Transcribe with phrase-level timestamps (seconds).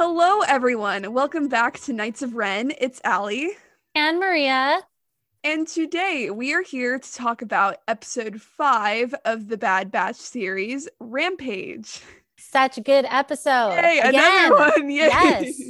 [0.00, 1.12] Hello, everyone.
[1.12, 2.72] Welcome back to Knights of Ren.
[2.80, 3.48] It's Ally.
[3.96, 4.78] And Maria.
[5.42, 10.88] And today we are here to talk about episode five of the Bad Batch series,
[11.00, 12.00] Rampage.
[12.38, 13.70] Such a good episode.
[13.72, 14.14] Yay, Again.
[14.14, 14.88] another one.
[14.88, 15.08] Yay.
[15.08, 15.60] Yes.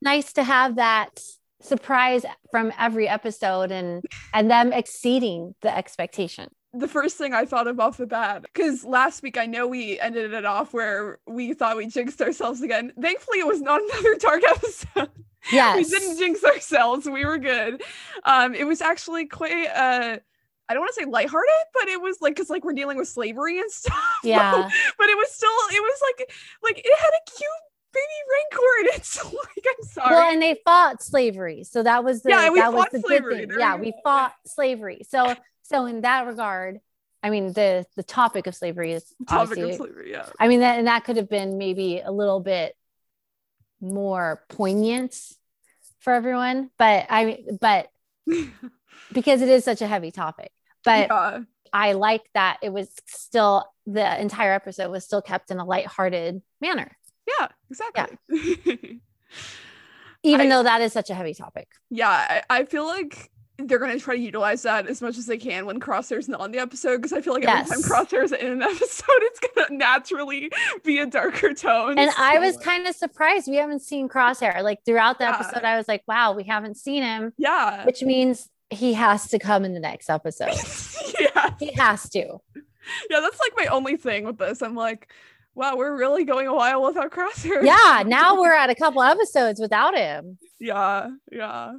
[0.00, 1.18] Nice to have that
[1.60, 6.50] surprise from every episode and and them exceeding the expectation.
[6.72, 9.98] The first thing I thought of off the bat, because last week I know we
[9.98, 12.92] ended it off where we thought we jinxed ourselves again.
[13.00, 15.10] Thankfully, it was not another dark episode.
[15.50, 15.76] Yes.
[15.76, 17.08] we didn't jinx ourselves.
[17.08, 17.82] We were good.
[18.24, 20.18] Um, it was actually quite uh
[20.68, 23.08] I don't want to say lighthearted, but it was like because like we're dealing with
[23.08, 23.98] slavery and stuff.
[24.22, 24.68] Yeah.
[24.98, 27.50] but it was still it was like like it had a cute
[27.92, 30.14] baby rancor and it's like I'm sorry.
[30.14, 31.64] Well, and they fought slavery.
[31.64, 33.40] So that was the Yeah, we that was fought the slavery.
[33.40, 33.60] good There thing.
[33.60, 35.02] Yeah, you we fought slavery.
[35.08, 36.80] So so in that regard,
[37.22, 40.26] I mean the the topic of slavery is Topic of obviously slavery, yeah.
[40.38, 42.74] I mean that and that could have been maybe a little bit
[43.80, 45.16] more poignant
[46.00, 47.88] for everyone, but I but
[49.12, 50.52] because it is such a heavy topic.
[50.84, 51.40] But yeah.
[51.72, 56.42] I like that it was still the entire episode was still kept in a lighthearted
[56.60, 56.96] manner,
[57.38, 58.18] Yeah, exactly.
[60.22, 61.68] even I- though that is such a heavy topic.
[61.90, 65.36] yeah, I, I feel like they're gonna try to utilize that as much as they
[65.36, 68.52] can when Crosshair's not on the episode because I feel like every time Crosshair's in
[68.52, 70.50] an episode, it's gonna naturally
[70.82, 71.98] be a darker tone.
[71.98, 74.62] And I was kind of surprised we haven't seen Crosshair.
[74.62, 75.34] Like throughout the Yeah.
[75.38, 79.38] episode, I was like, wow, we haven't seen him, yeah, which means he has to
[79.38, 80.54] come in the next episode.
[81.20, 82.18] yeah, he has to.
[82.56, 83.20] yeah.
[83.20, 84.62] That's like my only thing with this.
[84.62, 85.12] I'm like,
[85.54, 87.64] wow, we're really going a while without Crosshair.
[87.64, 90.38] Yeah, now we're at a couple episodes without him.
[90.58, 91.72] Yeah, yeah.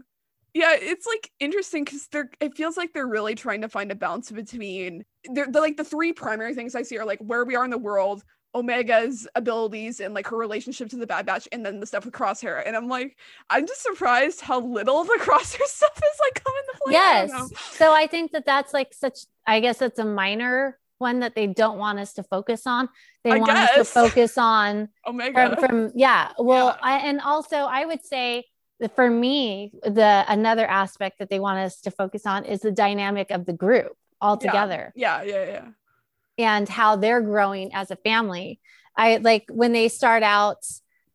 [0.53, 3.95] Yeah, it's like interesting because they're it feels like they're really trying to find a
[3.95, 7.55] balance between they're, they're like the three primary things I see are like where we
[7.55, 8.23] are in the world,
[8.53, 12.13] Omega's abilities and like her relationship to the Bad Batch, and then the stuff with
[12.13, 12.61] Crosshair.
[12.65, 13.17] And I'm like,
[13.49, 16.93] I'm just surprised how little the Crosshair stuff is like coming to play.
[16.93, 17.29] Yes.
[17.29, 17.47] know.
[17.71, 21.47] So I think that that's like such, I guess that's a minor one that they
[21.47, 22.87] don't want us to focus on.
[23.25, 25.57] They I want us to focus on Omega.
[25.57, 26.31] from, from yeah.
[26.39, 26.77] Well, Yeah.
[26.81, 28.45] I, and also I would say
[28.79, 32.71] that for me, the another aspect that they want us to focus on is the
[32.71, 33.91] dynamic of the group
[34.21, 34.51] all Yeah.
[34.51, 35.67] together yeah, yeah, yeah.
[36.37, 38.59] and how they're growing as a family.
[38.95, 40.63] I like when they start out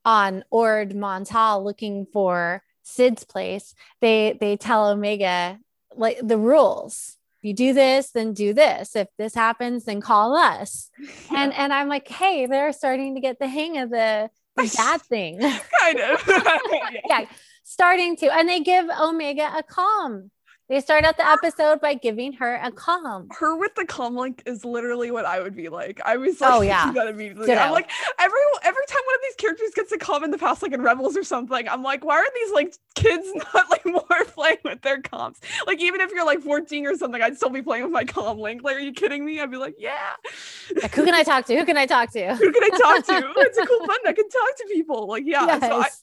[0.04, 5.58] on Ord Mantell looking for Cid's place, they they tell Omega
[5.96, 7.16] like the rules.
[7.38, 8.96] If you do this, then do this.
[8.96, 10.90] If this happens, then call us.
[11.30, 15.02] And and I'm like, hey, they're starting to get the hang of the, the bad
[15.02, 15.40] thing.
[15.40, 16.22] kind of.
[16.26, 17.00] yeah.
[17.08, 17.24] yeah,
[17.64, 18.32] starting to.
[18.32, 20.30] And they give Omega a comm.
[20.68, 23.28] They start out the episode by giving her a comm.
[23.38, 26.00] her with the comm link is literally what I would be like.
[26.04, 26.92] I was oh, like, Oh, yeah.
[26.92, 27.46] that immediately.
[27.46, 27.60] Ditto.
[27.60, 30.62] I'm like, every every time one of these characters gets a comm in the past,
[30.62, 34.24] like in Rebels or something, I'm like, why are these like kids not like more
[34.34, 35.36] playing with their comms?
[35.66, 38.38] Like, even if you're like 14 or something, I'd still be playing with my comm
[38.38, 38.62] link.
[38.62, 39.40] Like, are you kidding me?
[39.40, 40.14] I'd be like, yeah.
[40.82, 41.56] Like, who can I talk to?
[41.56, 42.34] Who can I talk to?
[42.34, 43.32] Who can I talk to?
[43.38, 44.02] It's a cool button.
[44.06, 45.06] I can talk to people.
[45.06, 45.60] Like, yeah.
[45.60, 46.02] So I, Yes.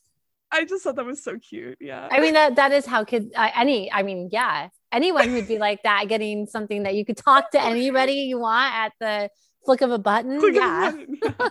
[0.54, 1.78] I just thought that was so cute.
[1.82, 2.08] Yeah.
[2.12, 5.58] I mean that that is how kids uh, any I mean yeah anyone would be
[5.58, 9.30] like that getting something that you could talk to anybody you want at the
[9.66, 11.18] flick of a button of a yeah button.
[11.24, 11.50] Yeah.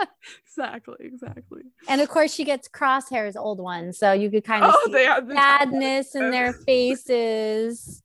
[0.46, 0.96] exactly.
[1.00, 1.62] Exactly.
[1.88, 4.92] and of course she gets crosshairs old ones so you could kind of Oh, see
[4.92, 8.02] they had sadness in their faces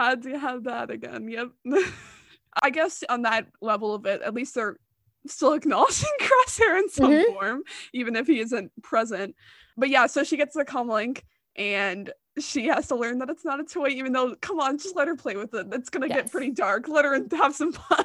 [0.00, 1.28] had to have that again.
[1.28, 1.48] Yep.
[2.62, 4.76] I guess on that level of it, at least they're
[5.26, 7.26] still acknowledging Crosshair in some Mhm.
[7.26, 7.62] form,
[7.92, 9.34] even if he isn't present.
[9.76, 11.24] But yeah, so she gets the comm link
[11.56, 14.96] and she has to learn that it's not a toy, even though, come on, just
[14.96, 15.66] let her play with it.
[15.72, 16.88] It's gonna get pretty dark.
[16.88, 18.04] Let her have some fun.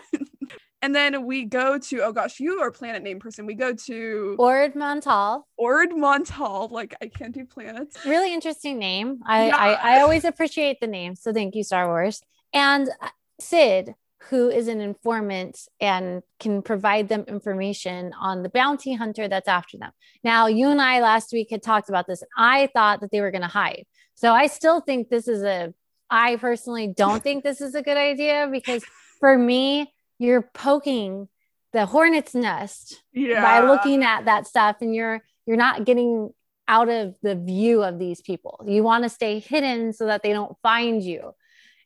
[0.81, 3.45] and then we go to, oh gosh, you are a planet name person.
[3.45, 6.67] We go to Ord Mantell Ord Mantell.
[6.71, 8.03] Like, I can't do planets.
[8.05, 9.57] really interesting name I, Yeah.
[9.57, 12.21] I I always appreciate the name so thank you Star Wars
[12.53, 13.09] and uh,
[13.39, 13.95] Cid
[14.29, 19.77] who is an informant and can provide them information on the bounty hunter that's after
[19.77, 19.91] them.
[20.23, 22.23] Now, you and I last week had talked about this.
[22.37, 23.85] I thought that they were going to hide.
[24.15, 25.73] So I still think this is a,
[26.09, 28.83] I personally don't think this is a good idea because
[29.19, 31.27] for me, you're poking
[31.73, 33.41] the hornet's nest Yeah.
[33.41, 36.29] by looking at that stuff and you're, you're not getting
[36.67, 38.63] out of the view of these people.
[38.65, 41.33] You want to stay hidden so that they don't find you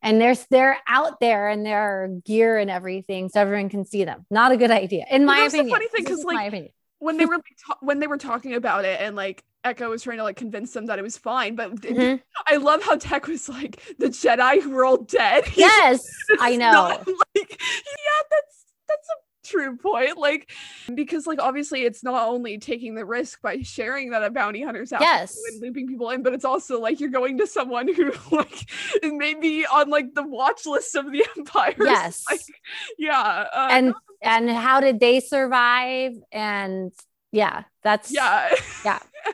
[0.02, 4.26] and they're they're out there and their gear and everything so everyone can see them
[4.32, 7.26] not a good idea in my that's the opinion funny thing, because like, when they
[7.28, 10.24] were like, ta- when they were talking about it and like Echo was trying to
[10.24, 12.22] like convince them that it was fine, but Mhm.
[12.48, 15.44] I love how Tech was like the Jedi who were all dead.
[15.58, 16.08] Yes
[16.40, 20.18] i know not, like, yeah, that's that's a true point.
[20.18, 20.52] Like,
[20.94, 24.94] because like obviously it's not only taking the risk by sharing that a bounty hunter's
[24.94, 25.38] out Yes.
[25.52, 28.70] and looping people in, but it's also like you're going to someone who like
[29.04, 31.76] is maybe on like the watch list of the empire.
[31.80, 32.24] Yes.
[32.30, 32.42] Like,
[32.98, 33.46] yeah.
[33.54, 36.14] Uh, and and how did they survive?
[36.32, 36.92] And
[37.32, 38.54] yeah, that's yeah.
[38.84, 39.00] Yeah.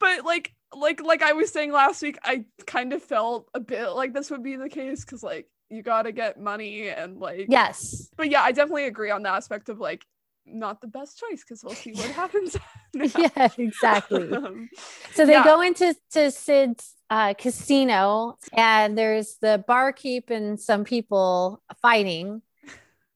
[0.00, 3.88] but like like like I was saying last week, I kind of felt a bit
[3.90, 8.08] like this would be the case because like you gotta get money and like yes.
[8.16, 10.06] but yeah, I definitely agree on the aspect of like
[10.46, 12.56] not the best choice because we'll see what happens.
[13.18, 14.30] Yeah, exactly.
[14.32, 14.68] Um,
[15.14, 15.42] So they Yeah.
[15.44, 22.42] go into to Cid's uh, casino, and there's the barkeep and some people fighting,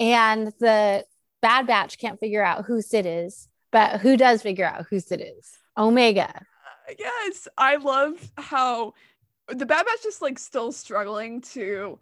[0.00, 1.04] and the
[1.42, 5.22] Bad Batch can't figure out who Cid is, but who does figure out who Cid
[5.38, 5.56] is?
[5.76, 6.42] Omega.
[6.98, 8.94] yes, I love how
[9.46, 11.98] the Bad Batch is like still struggling to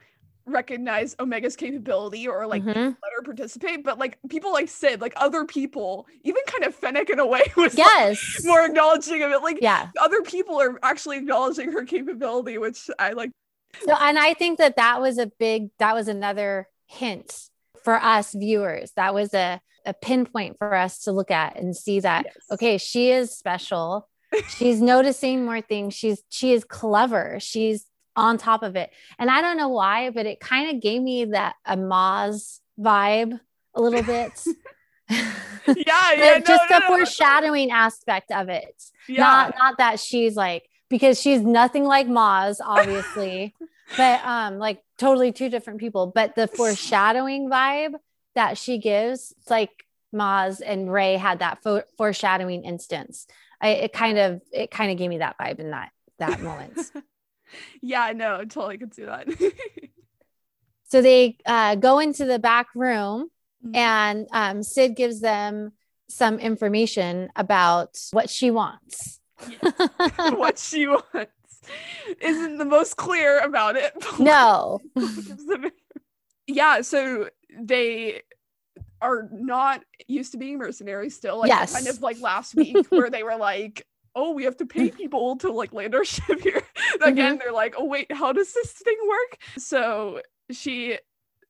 [0.47, 2.75] recognize Omega's capability or like Mhm.
[2.75, 7.11] let her participate, but like people like Cid, like other people, even kind of Fennec
[7.11, 8.41] in a way was like, Yes.
[8.45, 9.43] more acknowledging of it.
[9.43, 9.89] Like yeah.
[10.01, 13.31] other people are actually acknowledging her capability, which I like.
[13.85, 17.35] So, and I think that that was a big, that was another hint
[17.85, 18.93] for us viewers.
[18.97, 22.37] That was a, a pinpoint for us to look at and see that, Yes.
[22.53, 24.09] okay, she is special.
[24.49, 25.95] She's noticing more things.
[25.95, 27.39] She's, she is clever.
[27.41, 27.85] She's
[28.17, 28.91] on top of it.
[29.19, 33.39] And I don't know why, but it kind of gave me that a Maz vibe
[33.75, 34.33] a little bit.
[35.09, 39.21] Yeah, yeah, no, just no, the no, foreshadowing aspect of it yeah.
[39.21, 43.55] not not that she's like because she's nothing like Maz, obviously,
[43.97, 46.07] but um, like totally two different people.
[46.15, 47.95] But the foreshadowing vibe
[48.35, 49.71] that she gives, it's like
[50.15, 53.27] Maz and Rey had that fo- foreshadowing instance.
[53.61, 56.79] I, it kind of it kind of gave me that vibe in that that moment.
[57.83, 59.29] Yeah, no, totally could see that.
[60.89, 63.31] so they uh, go into the back room
[63.65, 63.75] Mhm.
[63.77, 65.73] and um, Cid gives them
[66.09, 69.19] some information about what she wants.
[70.31, 71.33] what she wants
[72.21, 73.93] isn't the most clear about it.
[74.19, 74.81] no.
[76.47, 77.29] yeah, so
[77.59, 78.23] they
[79.01, 81.39] are not used to being mercenaries still.
[81.39, 81.73] Like Yes.
[81.73, 84.97] kind of like last week where they were like, oh, we have to pay mm-hmm.
[84.97, 86.63] people to like land our ship here.
[87.03, 87.39] Again, mm-hmm.
[87.39, 89.39] they're like, oh wait, how does this thing work?
[89.59, 90.99] So she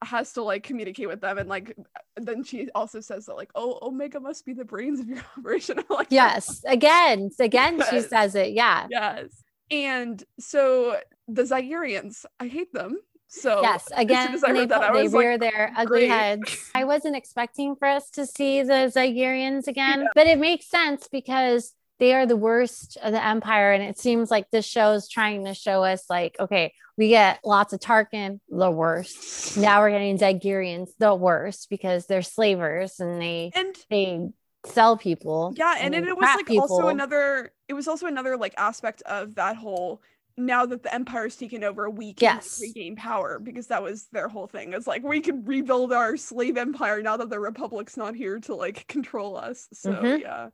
[0.05, 1.75] has to like communicate with them and like
[2.17, 5.83] then she also says that like oh omega must be the brains of your operation
[5.89, 6.63] like Yes.
[6.67, 8.53] Again, again, she says it.
[8.53, 8.87] Yeah.
[8.91, 9.43] Yes.
[9.71, 10.99] And so
[11.29, 12.99] the Zygerians, I hate them.
[13.29, 13.89] So Yes.
[13.97, 16.11] Again, as I they, that, they like, their ugly great.
[16.11, 16.71] heads.
[16.75, 21.73] I wasn't expecting for us to see the Zygerians again, but it makes sense because
[21.99, 23.73] they are the worst of the Empire.
[23.73, 27.41] And it seems like this show is trying to show us, like, okay, we get
[27.45, 29.57] lots of Tarkin, the worst.
[29.57, 34.29] Now we're getting Zygerians, the worst, because they're slavers and they and they
[34.65, 35.53] sell people.
[35.57, 39.35] yeah, and, they it, was like also another it was also another like aspect of
[39.37, 40.03] that whole
[40.39, 42.59] now that the empire's taken over, we can Yes.
[42.61, 44.75] regain power because that was their whole thing.
[44.75, 48.55] It's like we can rebuild our slave empire now that the republic's not here to
[48.55, 49.67] like control us.
[49.73, 50.21] So Mhm.
[50.21, 50.49] yeah.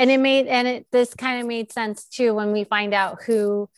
[0.00, 3.22] And it made and it this kind of made sense too when we find out
[3.22, 3.68] who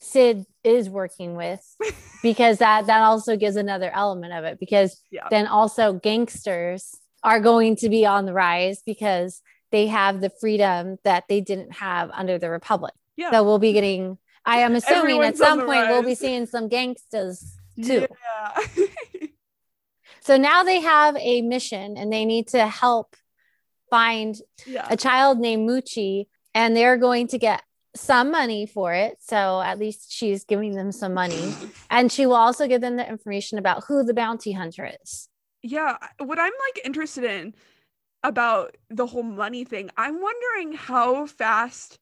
[0.00, 1.60] Cid is working with
[2.22, 5.26] because that that also gives another element of it because Yeah.
[5.30, 10.98] then also gangsters are going to be on the rise because they have the freedom
[11.04, 13.30] that they didn't have under the republic Yeah.
[13.30, 16.68] so we'll be getting i am assuming Everyone's at some point we'll be seeing some
[16.68, 18.86] gangsters too Yeah.
[20.20, 23.14] so now they have a mission and they need to help
[23.92, 24.86] find yeah.
[24.88, 27.62] a child named Muchi, and they're going to get
[27.94, 29.18] some money for it.
[29.20, 31.54] So at least she's giving them some money.
[31.90, 35.28] And she will also give them the information about who the bounty hunter is.
[35.62, 37.54] Yeah, what I'm like interested in
[38.22, 41.98] about the whole money thing, I'm wondering how fast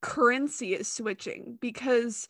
[0.00, 2.26] currency is switching because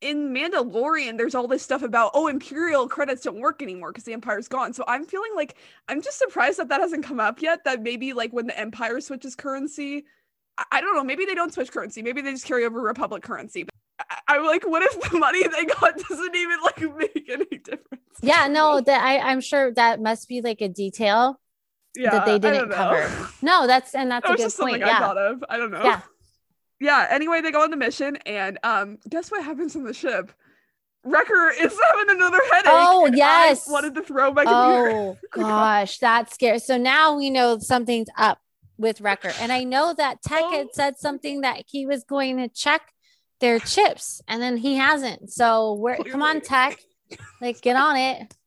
[0.00, 4.12] in Mandalorian, there's all this stuff about oh, imperial credits don't work anymore because the
[4.12, 4.72] empire's gone.
[4.72, 5.56] So I'm feeling like
[5.88, 7.64] I'm just surprised that that hasn't come up yet.
[7.64, 10.04] That maybe like when the empire switches currency,
[10.58, 11.04] I, I don't know.
[11.04, 12.02] Maybe they don't switch currency.
[12.02, 13.64] Maybe they just carry over republic currency.
[13.64, 13.74] But
[14.10, 18.02] I, I'm like, what if the money they got doesn't even like make any difference?
[18.22, 21.40] Yeah, no, that I, I'm sure that must be like a detail.
[21.96, 23.10] yeah, they didn't cover.
[23.42, 24.90] No, that's and that's that a good just something point.
[24.90, 25.44] I thought of.
[25.48, 25.82] I don't know.
[25.82, 26.00] Yeah.
[26.84, 27.06] Yeah.
[27.10, 30.30] Anyway, they go on the mission, and um, guess what happens on the ship?
[31.06, 32.72] Wrecker is having another headache.
[32.72, 33.68] Oh, and I yes.
[33.68, 34.90] wanted to throw my computer.
[34.90, 36.58] Oh gosh, that's scary.
[36.58, 38.38] So now we know something's up
[38.78, 39.32] with Wrecker.
[39.40, 40.50] And I know that Tech Oh.
[40.50, 42.90] had said something that he was going to check
[43.40, 45.30] their chips and then he hasn't.
[45.30, 46.78] So we're come on, Tech.
[47.40, 48.34] Like get on it.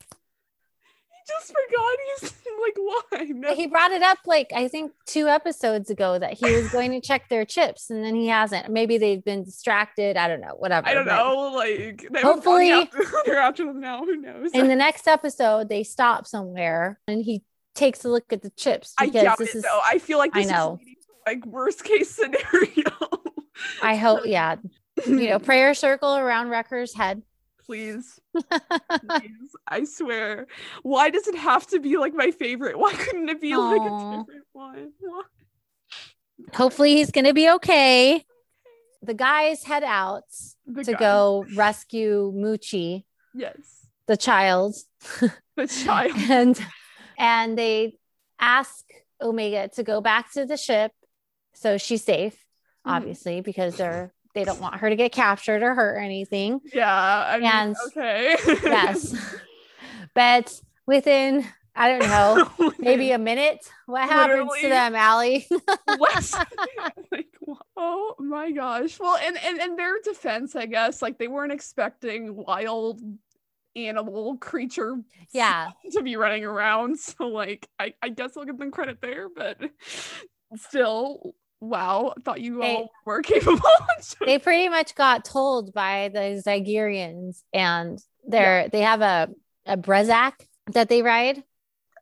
[1.28, 3.56] He just forgot he's like why no.
[3.56, 7.02] He brought it up like I think two episodes ago that he was going to
[7.02, 8.70] check their chips and then he hasn't.
[8.70, 10.18] Maybe they've been distracted.
[10.18, 10.56] I don't know.
[10.58, 10.88] Whatever.
[10.88, 11.52] I don't know.
[11.56, 14.04] Like they Hopefully- after, they're after them now.
[14.06, 14.52] Who knows?
[14.54, 17.44] In the next episode, they stop somewhere and he
[17.76, 19.64] takes a look at the chips I because doubt this it is.
[19.64, 19.80] though.
[19.88, 20.80] I feel like I this know.
[20.82, 22.92] to, like worst case scenario.
[23.84, 24.56] I hope, yeah,
[25.06, 27.22] you know, prayer circle around Wrecker's head.
[27.68, 29.52] Please, please.
[29.68, 30.48] I swear.
[30.84, 32.80] Why does it have to be like my favorite?
[32.84, 33.84] Why couldn't it be like a
[34.18, 34.92] different one?
[35.00, 35.22] Why?
[36.54, 38.24] Hopefully, he's going to be okay.
[39.02, 40.24] The guys head out
[40.66, 41.00] The to guy.
[41.00, 43.04] go rescue Muchi,
[43.36, 43.86] Yes.
[44.08, 44.76] the child,
[45.58, 46.14] The child.
[46.30, 46.60] and
[47.18, 47.98] and they
[48.40, 48.86] ask
[49.22, 50.92] Omega to go back to the ship
[51.54, 52.36] so she's safe,
[52.86, 52.92] Mhm.
[52.96, 56.62] obviously, because they're they don't want her to get captured or hurt or anything.
[56.74, 56.94] Yeah.
[57.28, 58.36] I mean, And- okay.
[58.64, 59.16] Yes.
[60.14, 65.42] but within I don't know, maybe a minute, what happens to them, Ally?
[67.12, 67.28] like
[67.78, 72.36] oh my gosh well and and in their defense i guess like they weren't expecting
[72.36, 73.00] wild
[73.76, 74.98] animal creature
[75.32, 75.70] yeah.
[75.92, 79.58] to be running around so like i i guess i'll give them credit there but
[80.56, 83.62] still wow I thought you They- all were capable
[84.26, 89.30] They pretty much got told by the Zygerians and they're they have a
[89.66, 90.34] a Brezak
[90.74, 91.44] that they ride.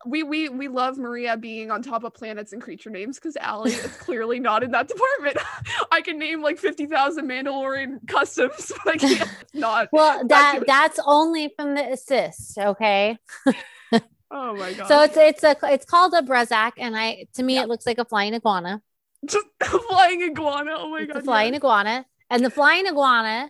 [0.06, 3.70] we we we love maria being on top of planets and creature names because Ally
[3.70, 5.38] is clearly not in that department
[5.92, 11.00] i can name like 50000 mandalorian customs but i can't not Well, Not that that's
[11.06, 13.18] only from the assist, okay?
[14.32, 17.56] oh my god So it's it's a it's called a Brezak, and I to me
[17.56, 17.64] Yeah.
[17.64, 18.82] it looks like a flying iguana.
[19.26, 20.72] Just a flying iguana.
[20.78, 21.22] Oh my it's god.
[21.22, 21.60] a flying yes.
[21.62, 23.50] iguana, and the flying iguana,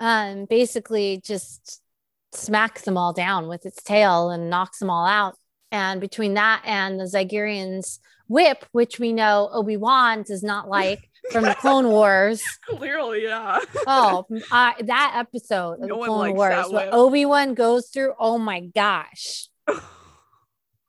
[0.00, 1.82] um, basically just
[2.32, 5.36] smacks them all down with its tail and knocks them all out.
[5.70, 11.08] And between that and the Zygerians' whip, which we know Obi Wan does not like
[11.30, 12.42] from the Clone Wars.
[12.66, 13.60] Clearly, yeah.
[13.86, 16.88] Oh, uh, that episode of No the Clone Wars, what.
[16.92, 18.14] Obi Wan goes through.
[18.18, 19.48] Oh my gosh,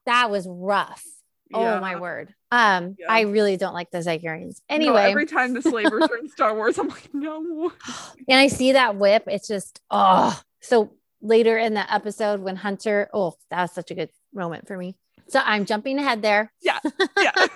[0.06, 1.04] that was rough.
[1.52, 1.78] Yeah.
[1.78, 2.34] Oh my word.
[2.52, 3.06] Um, Yeah.
[3.10, 4.62] I really don't like the Zygerians.
[4.70, 7.72] No, Anyway, every time the slave returns Star Wars, I'm like, no.
[8.28, 10.40] and I see that whip, it's just oh.
[10.62, 10.92] So
[11.22, 14.96] later in the episode when Hunter, oh, that was such a good moment for me.
[15.28, 16.52] So I'm jumping ahead there.
[16.62, 16.80] Yeah.
[17.22, 17.32] Yeah.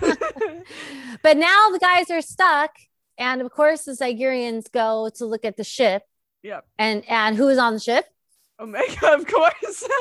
[1.22, 2.70] but now the guys are stuck,
[3.18, 6.02] and of course the Zygerians go to look at the ship,
[6.42, 6.60] Yeah.
[6.78, 8.04] and and who is on the ship?
[8.60, 9.84] Omega, of course.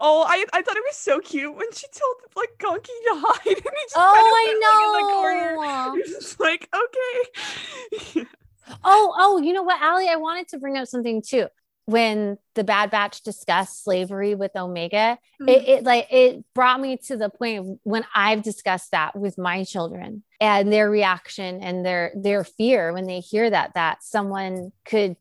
[0.00, 3.46] oh, I, I thought it was so cute when she told like Gonky to hide
[3.46, 5.56] and he just Oh, kind of I went, like, in the corner.
[5.56, 5.94] know.
[5.96, 8.26] You're just like, okay.
[8.84, 10.08] Oh, oh, you know what, Ally?
[10.10, 11.46] I wanted to bring up something too.
[11.86, 15.48] When the Bad Batch discussed slavery with Omega, hmm.
[15.48, 19.64] it, it like it brought me to the point when I've discussed that with my
[19.64, 25.16] children and their reaction and their their fear when they hear that that someone could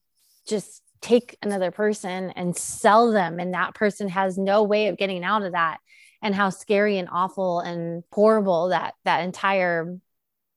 [0.45, 5.23] just take another person and sell them and that person has no way of getting
[5.23, 5.79] out of that
[6.21, 9.97] and how scary and awful and horrible that that entire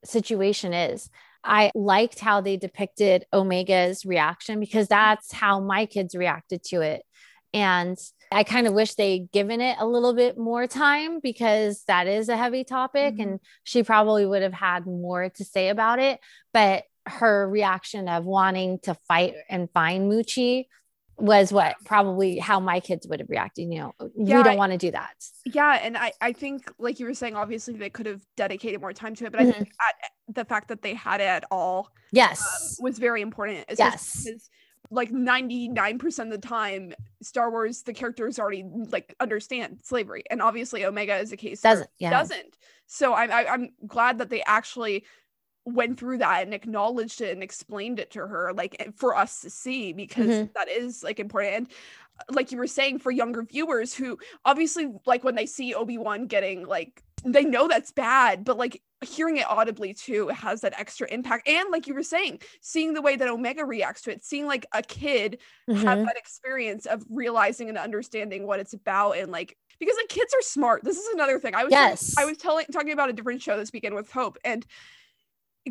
[0.05, 1.11] situation is.
[1.45, 7.03] I liked how they depicted Omega's reaction because that's how my kids reacted to it.
[7.53, 7.99] And
[8.33, 12.29] I kind of wish they'd given it a little bit more time because that is
[12.29, 13.23] a heavy topic Mhm.
[13.23, 16.21] and she probably would have had more to say about it.
[16.53, 20.67] But her reaction of wanting to fight and find Muchi
[21.17, 23.71] was what probably how my kids would have reacted.
[23.73, 25.13] You know, Yeah, we don't want to do that.
[25.45, 28.93] Yeah, and I, I think like you were saying, obviously they could have dedicated more
[28.95, 29.53] time to it, but I Mm-hmm.
[29.53, 32.79] think at, the fact that they had it at all Yes.
[32.81, 33.65] was very important.
[33.79, 34.23] Yes.
[34.25, 34.49] because,
[34.91, 40.25] like 99% of the time, Star Wars, the characters already like understand slavery.
[40.31, 41.91] And obviously Omega is a case Doesn't.
[41.99, 42.11] Yeah.
[42.11, 42.57] doesn't.
[42.87, 45.05] So I'm I, I'm glad that they actually
[45.67, 49.41] went through that and acknowledged it and explained it to her, like eh, for us
[49.43, 50.53] to see, because Mhm.
[50.55, 51.55] that is like important.
[51.55, 51.69] And
[52.21, 56.27] uh, like you were saying, for younger viewers who obviously like when they see Obi-Wan
[56.27, 61.07] getting like they know that's bad, but like hearing it audibly too has that extra
[61.11, 61.47] impact.
[61.47, 64.65] And like you were saying, seeing the way that Omega reacts to it, seeing like
[64.73, 65.39] a kid
[65.69, 65.83] Mhm.
[65.83, 70.35] have that experience of realizing and understanding what it's about and like because like kids
[70.35, 72.15] are smart this is another thing i was Yes.
[72.19, 74.67] i was telling talking about a different show this weekend with hope and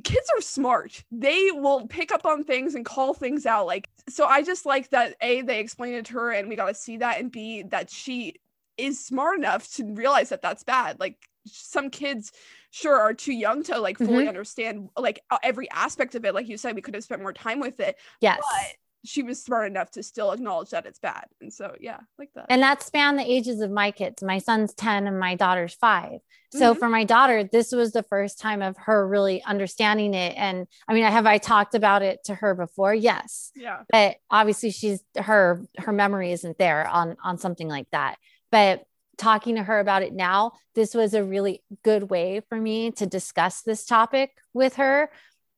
[0.04, 4.26] kids are smart they will pick up on things and call things out like so
[4.26, 6.98] i just like that a they explained it to her and we got to see
[6.98, 8.36] that and b that she
[8.78, 12.32] is smart enough to realize that that's bad like some kids
[12.70, 14.30] sure are too young to like fully Mhm.
[14.30, 17.60] understand like every aspect of it like you said we could have spent more time
[17.60, 18.40] with it Yes.
[18.40, 18.76] but
[19.06, 21.26] she was smart enough to still acknowledge that it's bad.
[21.42, 22.48] And so yeah, like that.
[22.50, 24.22] And that spanned the ages of my kids.
[24.22, 26.20] My son's 10 and my daughter's five.
[26.52, 26.80] So Mhm.
[26.80, 30.34] for my daughter, this was the first time of her really understanding it.
[30.38, 32.94] And I mean, have I talked about it to her before?
[32.94, 33.52] Yes.
[33.56, 33.84] yeah.
[33.90, 38.18] But obviously she's her her memory isn't there on on something like that.
[38.52, 38.84] But
[39.18, 43.06] talking to her about it now, this was a really good way for me to
[43.06, 45.12] discuss this topic with her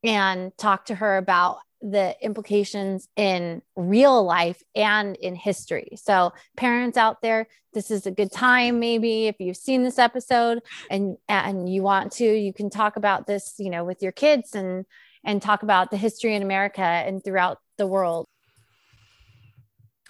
[0.04, 5.90] and talk to her about the implications in real life and in history.
[5.96, 10.60] So, parents out there, this is a good time maybe if you've seen this episode
[10.90, 14.56] and and you want to, you can talk about this, you know, with your kids
[14.56, 14.86] and
[15.24, 18.26] and talk about the history in America and throughout the world.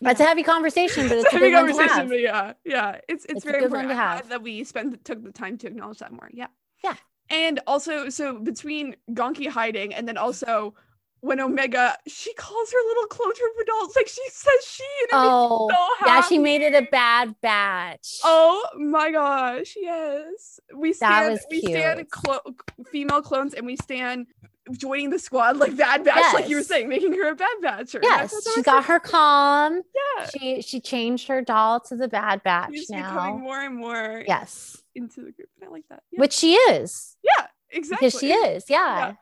[0.04, 2.20] That's a heavy conversation, but it's, It's a a big good one to conversation, but
[2.20, 4.30] yeah, yeah, it's it's, It's very important to have.
[4.30, 6.30] that we spent took the time to acknowledge that more.
[6.34, 6.48] Yeah,
[6.84, 6.96] Yeah.
[7.30, 10.74] and also so between Gonky hiding and then also
[11.22, 16.08] when Omega she calls her little clone trooper adults like she says she Oh, so
[16.08, 18.20] yeah, she made it a bad batch.
[18.24, 20.60] Oh my gosh, yes.
[20.75, 22.56] We stand we stand clo-
[22.92, 24.28] female clones and we stand
[24.72, 27.96] joining the squad like Bad Batch, like you were saying, making her a Bad Batcher.
[27.96, 29.82] And yes, she got her comm.
[30.18, 30.28] Yeah.
[30.28, 33.12] She she changed her doll to the bad batch She's now.
[33.12, 35.50] becoming more and more yes, into the group.
[35.60, 36.04] And I like that.
[36.12, 38.08] Yeah, which she is yeah exactly.
[38.08, 38.66] because she is.
[38.70, 39.00] Yeah.
[39.00, 39.13] Yeah.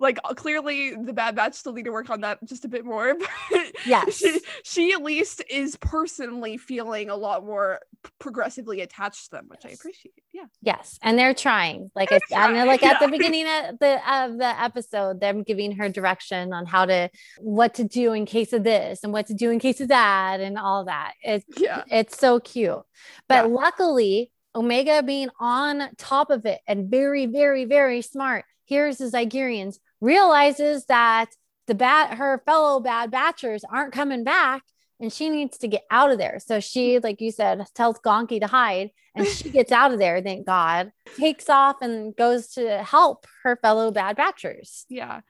[0.00, 2.84] Like uh, clearly the Bad Batch still need to work on that just a bit
[2.84, 3.14] more.
[3.50, 4.16] But Yes.
[4.16, 7.80] she, she at least is personally feeling a lot more
[8.18, 10.14] progressively attached to them, which I appreciate.
[10.32, 10.46] Yeah.
[10.62, 11.90] Yes, and they're trying.
[11.94, 15.42] Like I, They're I know, like at the beginning of the of the episode, them
[15.42, 19.26] giving her direction on how to what to do in case of this and what
[19.26, 21.12] to do in case of that and all that.
[21.22, 21.84] It's Yeah.
[21.90, 22.82] it's so cute.
[23.28, 23.54] But Yeah.
[23.54, 29.78] luckily, Omega being on top of it and very, very, very smart, hears the Zygerians,
[30.00, 31.30] realizes that
[31.66, 34.62] the bat her fellow bad batchers aren't coming back
[35.00, 36.38] and she needs to get out of there.
[36.38, 40.20] So she, like you said, tells Gonky to hide and she gets out of there,
[40.22, 44.84] thank God, takes off and goes to help her fellow bad batchers.
[44.88, 45.20] Yeah.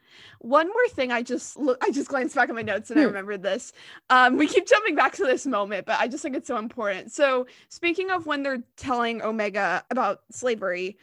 [0.40, 3.02] One more thing I just look I just glanced back at my notes and I
[3.04, 3.08] Hmm.
[3.08, 3.72] remembered this.
[4.10, 7.12] Um we keep jumping back to this moment, but I just think it's so important.
[7.12, 10.98] So speaking of when they're telling Omega about slavery,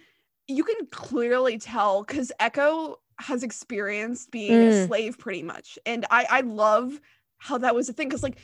[0.56, 4.86] you can clearly tell because Echo has experienced being a Mm.
[4.88, 5.78] slave pretty much.
[5.86, 7.00] And I I love
[7.38, 8.40] how that was a thing because like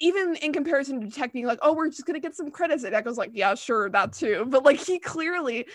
[0.00, 2.94] even in comparison to Tech being like, oh, we're just gonna get some credits, and
[2.94, 4.44] Echo's like, yeah, sure, that too.
[4.48, 5.66] But like he clearly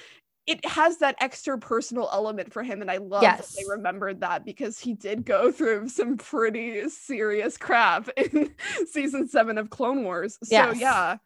[0.48, 4.46] it has that extra personal element for him, and I love that they remembered that
[4.46, 8.52] because he did go through some pretty serious crap in
[8.88, 10.40] season seven of Clone Wars.
[10.42, 10.80] So Yes.
[10.80, 11.18] yeah,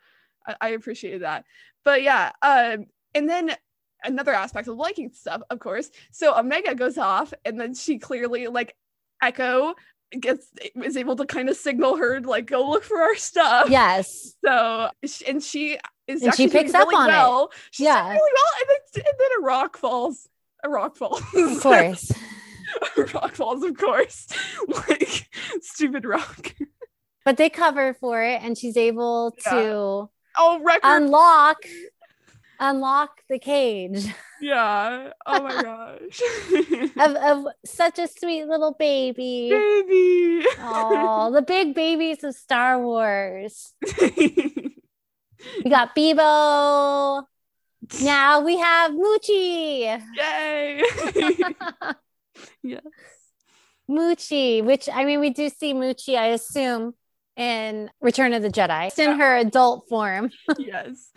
[0.46, 1.46] I, I appreciated that.
[1.86, 3.56] But yeah, um, and then
[4.04, 5.90] another aspect of liking stuff, of course.
[6.12, 8.76] So Omega goes off, and then she clearly like
[9.22, 9.76] Echo
[10.20, 13.70] gets is able to kind of signal her like go look for our stuff.
[13.70, 14.34] Yes.
[14.46, 14.90] So
[15.28, 17.50] and she is And she actually picks up really on it.
[17.72, 18.08] She's Yeah.
[18.10, 20.28] really well, and then, and then a rock falls.
[20.64, 21.22] A rock falls.
[21.36, 22.12] Of course.
[23.14, 24.28] rock falls, of course.
[24.68, 25.28] like
[25.62, 26.54] stupid rock.
[27.26, 29.52] but they cover for it and she's able Yeah.
[29.54, 30.80] to Oh, record.
[30.84, 31.58] unlock
[32.60, 34.14] unlock the cage
[34.44, 35.12] yeah.
[35.26, 36.22] Oh my gosh.
[36.98, 39.50] of, of such a sweet little baby.
[39.50, 40.46] Baby.
[40.60, 43.74] Oh, the big babies of Star Wars.
[45.64, 47.24] We got Bebo.
[48.02, 49.82] Now we have Muchi.
[50.16, 50.82] Yay.
[52.64, 52.82] yes.
[53.90, 56.94] Muchi, which I mean, we do see Muchi, I assume,
[57.36, 58.88] in Return of the Jedi.
[58.88, 60.32] It's in her adult form.
[60.58, 61.12] Yes.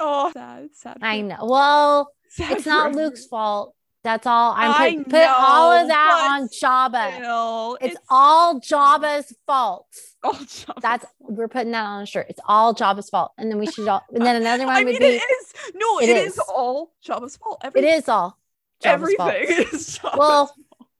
[0.00, 0.70] Oh, sad.
[0.74, 0.96] Sad.
[1.02, 1.36] I know.
[1.42, 3.74] Well, sad it's not Luke's fault.
[4.02, 4.54] That's all.
[4.56, 7.16] I'm I put, put all of that on Jabba.
[7.18, 9.86] Still, It's, all Jabba's fault.
[10.24, 11.14] all Jabba's That's fault.
[11.20, 12.26] we're putting that on a shirt.
[12.30, 13.32] It's all Jabba's fault.
[13.36, 15.52] And then we should all and then another one I would mean, be it is.
[15.74, 16.32] No, It it is.
[16.32, 16.38] is.
[16.48, 17.60] all Jabba's fault.
[17.62, 18.38] it Everything, is all
[18.82, 19.30] Jabba's fault.
[19.34, 20.54] everything is Jabba's Well,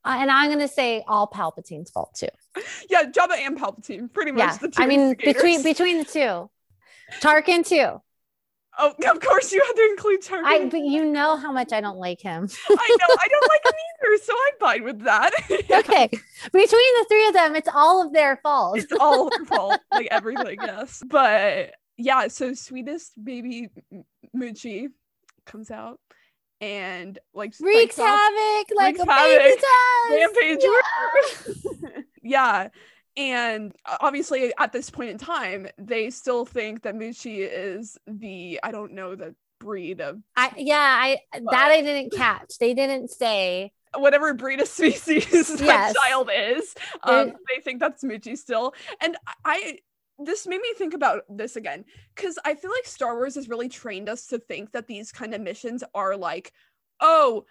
[0.04, 2.28] uh, and I'm gonna say all Palpatine's fault too.
[2.90, 4.56] yeah, Jabba and Palpatine, pretty much Yeah.
[4.58, 6.50] the two I mean between between the two.
[7.20, 8.02] Tarkin too.
[8.82, 10.44] Oh, of course you had to include Tarkin.
[10.44, 12.48] I but you know how much I don't like him.
[12.68, 13.16] I know.
[13.20, 13.72] I don't like him
[14.12, 15.30] either, so I'm fine with that.
[15.50, 16.08] okay.
[16.08, 18.78] Between the three of them, it's all of their fault.
[18.78, 20.58] it's all her fault, like everything.
[20.62, 22.28] Yes, but yeah.
[22.28, 23.68] So sweetest baby
[24.34, 24.88] Muchi
[25.44, 26.00] comes out
[26.60, 29.60] and like Wreaks fights off havoc like wreaks a havoc.
[29.60, 30.10] does.
[30.10, 30.60] rampage.
[31.82, 32.02] Yeah.
[32.22, 32.68] yeah.
[33.16, 38.60] And uh, obviously, at this point in time, they still think that Muchi is the
[38.62, 42.58] I don't know the breed of I yeah, I that I didn't catch.
[42.58, 45.94] They didn't say whatever breed of species that Yes.
[45.94, 46.74] child is.
[47.02, 48.74] Um, they think that's Muchi still.
[49.00, 49.78] And I
[50.18, 53.68] this made me think about this again because I feel like Star Wars has really
[53.68, 56.52] trained us to think that these kind of missions are like,
[57.00, 57.46] oh,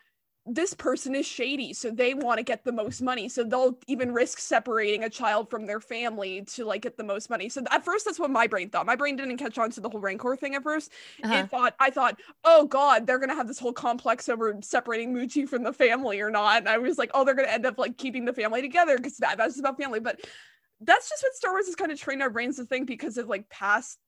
[0.49, 4.11] this person is shady, so they want to get the most money, so they'll even
[4.11, 7.49] risk separating a child from their family to like get the most money.
[7.49, 8.85] So at first, that's what my brain thought.
[8.85, 10.89] My brain didn't catch on to the whole Rancor thing at 1st
[11.23, 11.33] Uh-huh.
[11.35, 15.47] It thought I thought, oh god, they're gonna have this whole complex over separating Muchi
[15.47, 16.57] from the family or not.
[16.59, 19.17] And I was like, oh, they're gonna end up like keeping the family together because
[19.17, 19.99] that, that's just about family.
[19.99, 20.19] But
[20.81, 23.27] that's just what Star Wars has kind of trained our brains to think because of
[23.27, 23.99] like past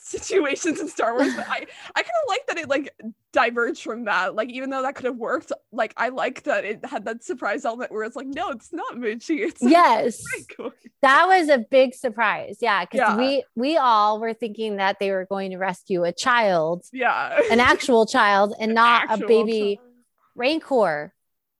[0.00, 1.34] situations in Star Wars.
[1.34, 2.94] But I I kind of like that it like
[3.32, 4.34] diverged from that.
[4.34, 7.64] Like even though that could have worked, like I like that it had that surprise
[7.64, 9.38] element where it's like, no, it's not Muchi.
[9.40, 10.22] It's yes.
[10.58, 10.74] Rancor.
[11.02, 12.58] That was a big surprise.
[12.60, 13.16] Yeah, because Yeah.
[13.16, 17.38] we we all were thinking that they were going to rescue a child, Yeah.
[17.50, 19.88] an actual child, and not a baby child.
[20.34, 21.14] rancor.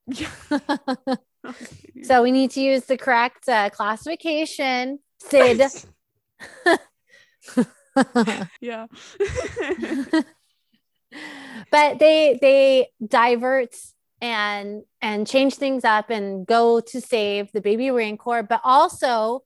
[0.07, 0.29] Yeah.
[2.03, 4.99] So we need to use the correct uh, classification.
[5.19, 5.61] Cid.
[8.61, 8.87] yeah.
[11.71, 13.75] but they they divert
[14.21, 19.43] and and change things up and go to save the baby rancor, but also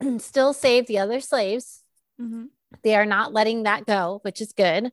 [0.18, 1.82] still save the other slaves.
[2.20, 2.44] Mm-hmm.
[2.82, 4.92] They are not letting that go, which is good.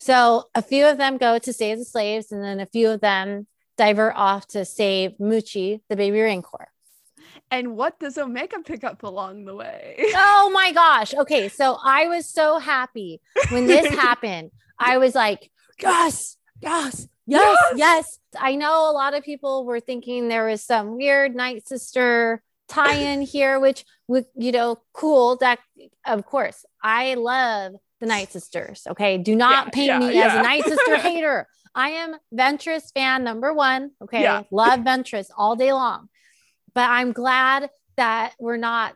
[0.00, 3.00] So a few of them go to save the slaves, and then a few of
[3.00, 6.68] them divert off to save Muchi, the baby rancor.
[7.54, 9.94] And what does Omega pick up along the way?
[10.16, 11.14] Oh my gosh.
[11.14, 11.48] Okay.
[11.48, 14.50] So I was so happy when this happened.
[14.76, 17.72] I was like, yes, yes, yes, Yes!
[17.76, 18.18] yes.
[18.36, 22.96] I know a lot of people were thinking there was some weird Night Sister tie
[22.96, 25.36] in here, which would, you know, cool.
[25.36, 25.60] That,
[26.04, 28.82] of course, I love the Night Sisters.
[28.90, 29.16] Okay.
[29.16, 31.46] Do not Yeah, paint yeah, me as a Night Sister hater.
[31.72, 33.92] I am Ventress fan number one.
[34.02, 34.22] Okay.
[34.22, 34.42] Yeah.
[34.50, 36.08] Love Ventress all day long.
[36.74, 38.94] But I'm glad that we're not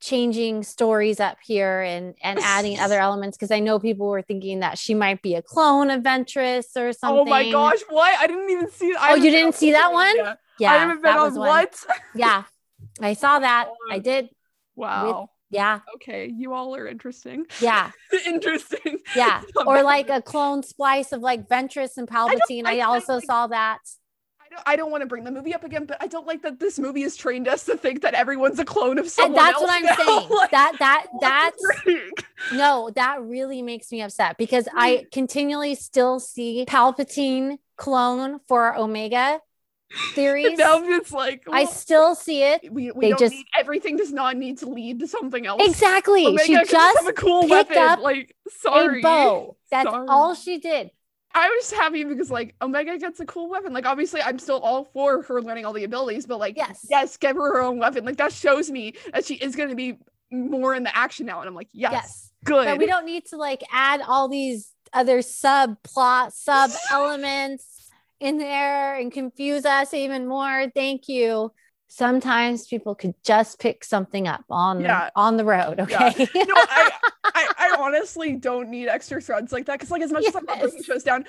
[0.00, 4.60] changing stories up here and and adding other elements because I know people were thinking
[4.60, 7.20] that she might be a clone of Ventress or something.
[7.20, 8.16] Oh my gosh, what?
[8.18, 10.16] I didn't even see oh, I Oh, you didn't see that one?
[10.16, 10.38] media.
[10.58, 11.84] Yeah, I haven't been on what?
[12.14, 12.44] Yeah,
[13.00, 13.68] I saw that.
[13.90, 14.30] I um, did.
[14.74, 15.30] Wow.
[15.48, 17.46] Yeah, okay, you all are interesting.
[17.60, 17.92] yeah,
[18.26, 18.98] interesting.
[19.14, 19.42] yeah.
[19.64, 22.64] Or like a clone splice of like Ventress and Palpatine.
[22.64, 23.78] I, I don't also like- saw that.
[24.64, 26.78] I don't, want to bring the movie up again, but I don't like that this
[26.78, 29.70] movie has trained us to think that everyone's a clone of someone And that's what
[29.70, 29.96] I'm now.
[29.96, 30.28] saying.
[30.36, 31.62] Like, that that that's?
[32.52, 35.10] No, that really makes me upset because I mm.
[35.10, 39.40] continually still see Palpatine clone for Omega
[40.14, 40.58] theories.
[40.58, 42.72] Now it's like I still see it.
[42.72, 45.62] we, we they don't just- need everything does not need to lead to something else.
[45.64, 46.26] Exactly.
[46.26, 47.78] Omega she just have a cool picked weapon.
[47.78, 49.00] up like sorry.
[49.00, 49.56] a bow.
[49.70, 50.06] That's Sorry.
[50.08, 50.90] all she did.
[51.36, 53.74] I was happy because like Omega gets a cool weapon.
[53.74, 56.86] Like obviously I'm still all for her learning all the abilities, but like Yes.
[56.88, 58.06] yes, give her her own weapon.
[58.06, 59.98] Like that shows me that she is gonna be
[60.30, 61.40] more in the action now.
[61.40, 62.30] And I'm like, yes, Yes.
[62.44, 62.64] good.
[62.64, 68.38] But we don't need to like add all these other sub subplot, sub elements in
[68.38, 70.70] there and confuse us even more.
[70.74, 71.52] Thank you.
[71.88, 75.06] Sometimes people could just pick something up on Yeah.
[75.06, 75.86] the, on the road.
[75.88, 76.08] Yeah.
[76.08, 76.26] Okay.
[76.34, 76.90] no, I,
[77.24, 80.44] I I honestly don't need extra threads like that because like as much as I'm
[80.44, 81.24] breaking shows down,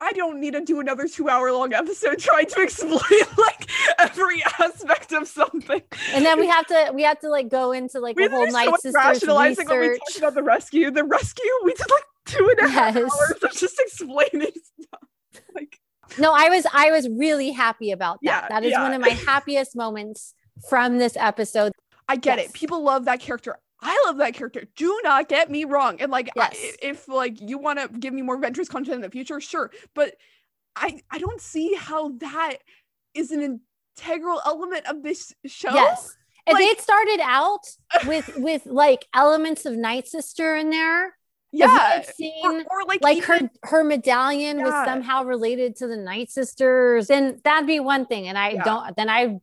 [0.00, 2.98] I don't need to do another two hour long episode trying to explain
[3.38, 5.80] like every aspect of something.
[6.12, 8.46] and then we have to we have to like go into like we a whole
[8.46, 10.90] so night sisters rationalizing when we talked about the rescue.
[10.90, 13.04] The rescue, we did like two and a half Yes.
[13.04, 15.08] hours of just explaining stuff.
[15.54, 15.78] Like
[16.18, 18.44] No, I was I was really happy about that.
[18.44, 18.82] Yeah, that is yeah.
[18.82, 20.34] one of my happiest moments
[20.68, 21.72] from this episode.
[22.08, 22.48] I get Yes.
[22.48, 22.52] it.
[22.54, 23.56] People love that character.
[23.80, 24.64] I love that character.
[24.76, 26.00] Do not get me wrong.
[26.00, 26.50] And like, I-
[26.82, 29.70] if like you want to give me more Ventress content in the future, sure.
[29.94, 30.14] But
[30.76, 32.58] I I don't see how that
[33.14, 33.60] is an
[33.98, 35.72] integral element of this show.
[35.74, 36.16] Yes.
[36.46, 37.60] If Like- they had started out
[38.06, 41.12] with with like elements of Night Sister in there, if
[41.56, 42.02] Yeah.
[42.02, 46.30] seen Or, or like, like even- her her medallion was somehow related to the Night
[46.30, 48.28] Sisters, then that'd be one thing.
[48.28, 48.64] And I Yeah.
[48.64, 49.40] don't then I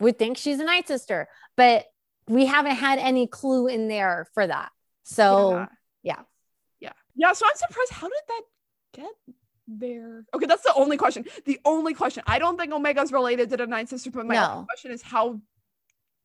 [0.00, 1.28] would think she's a Night Sister.
[1.56, 1.86] But
[2.26, 4.70] we haven't had any clue in there for that.
[5.04, 5.66] So yeah.
[6.02, 6.20] yeah.
[6.80, 6.92] Yeah.
[7.14, 7.32] Yeah.
[7.34, 7.92] So I'm surprised.
[7.92, 8.42] How did that
[8.94, 9.34] get
[9.68, 10.24] there?
[10.34, 11.24] Okay, that's the only question.
[11.44, 12.22] The only question.
[12.26, 14.64] I don't think Omega's related to the Night Sister, but my No.
[14.68, 15.40] question is how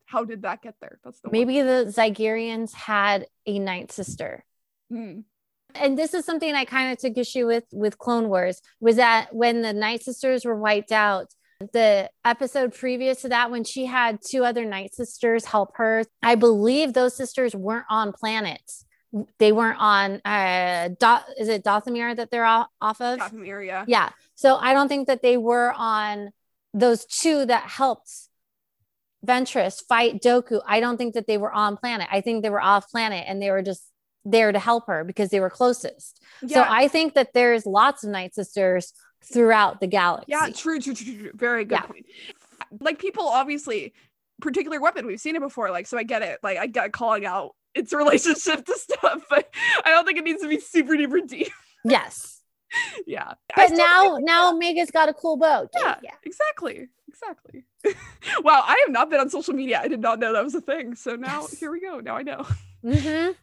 [0.06, 1.00] how did that get there?
[1.04, 1.34] That's the one.
[1.34, 4.44] maybe the Zygerians had a Night Sister.
[4.90, 5.20] Hmm.
[5.76, 9.34] and this is something I kind of took issue with with Clone Wars was that
[9.34, 11.34] when the Night Sisters were wiped out,
[11.74, 16.36] the episode previous to that, when she had two other Night Sisters help her, I
[16.36, 18.86] believe those sisters weren't on planets.
[19.40, 23.20] They weren't on uh dot is it Dothamir that they're off, off of?
[23.20, 23.86] Dathomir, yeah.
[23.88, 24.10] Yeah.
[24.36, 26.32] So I don't think that they were on
[26.74, 28.10] those two that helped
[29.26, 32.08] Ventress fight Dooku, I don't think that they were on planet.
[32.12, 33.84] I think they were off planet and they were just
[34.32, 36.22] there to help her because they were closest.
[36.42, 36.56] Yeah.
[36.66, 40.32] So I think that there's lots of Night Sisters throughout the galaxy.
[40.32, 41.32] Yeah, true, true, true, true.
[41.36, 41.82] Very good Yeah.
[41.82, 42.06] point.
[42.80, 43.94] Like people obviously
[44.42, 45.72] particular weapon, we've seen it before.
[45.72, 46.40] Like, so I get it.
[46.44, 49.54] Like I get calling out its relationship to stuff, but
[49.86, 51.52] I don't think it needs to be super duper deep.
[51.84, 52.42] Yes.
[53.08, 53.34] yeah.
[53.56, 55.70] But now now Omega's got a cool boat.
[55.76, 56.12] Yeah, yeah.
[56.24, 56.88] exactly.
[57.08, 57.66] Exactly.
[58.44, 59.80] wow, I have not been on social media.
[59.82, 60.96] I did not know that was a thing.
[60.96, 61.60] So now Yes.
[61.60, 62.00] here we go.
[62.00, 62.46] Now I know.
[62.84, 63.36] Mhm.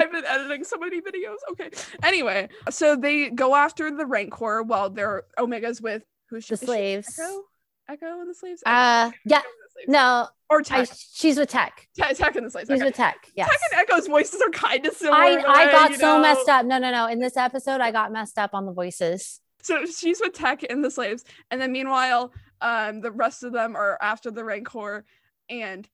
[0.00, 1.36] I've been editing so many videos.
[1.52, 1.70] Okay.
[2.02, 7.18] Anyway, so they go after the Rancor while they're Omega's with who's The slaves.
[7.18, 7.42] Echo?
[7.88, 8.62] Echo and the slaves?
[8.64, 9.38] Uh yeah.
[9.38, 9.88] Echo and slaves.
[9.88, 11.88] No, Or I, she's with Tech.
[11.96, 12.68] Tech, Tech and the slaves.
[12.68, 12.84] She's Okay.
[12.86, 13.16] with Tech.
[13.34, 13.48] Yes.
[13.50, 15.16] Tech and Echo's voices are kind of similar.
[15.16, 16.22] I, I way, got so know?
[16.22, 16.66] messed up.
[16.66, 17.06] No, no, no.
[17.06, 19.40] In this episode, I got messed up on the voices.
[19.62, 22.32] So she's with Tech and the slaves, and then meanwhile,
[22.62, 25.04] um, the rest of them are after the Rancor,
[25.50, 25.86] and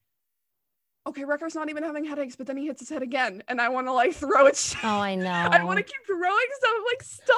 [1.06, 3.68] okay, Wrecker's not even having headaches, but then he hits his head again, and I
[3.68, 4.74] want to like throw it.
[4.84, 5.30] Oh, I know.
[5.30, 6.70] I want to keep throwing stuff.
[6.76, 7.36] I'm like, stop.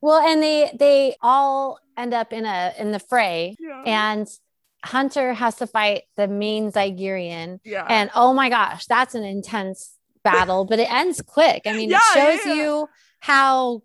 [0.00, 3.82] Well, and they they all end up in a in the fray, Yeah.
[3.86, 4.28] and
[4.84, 7.60] Hunter has to fight the main Zygerian.
[7.64, 7.86] yeah.
[7.88, 11.62] And oh my gosh, that's an intense battle, but it ends quick.
[11.66, 12.54] I mean, Yeah, it shows yeah.
[12.54, 12.88] you
[13.20, 13.82] how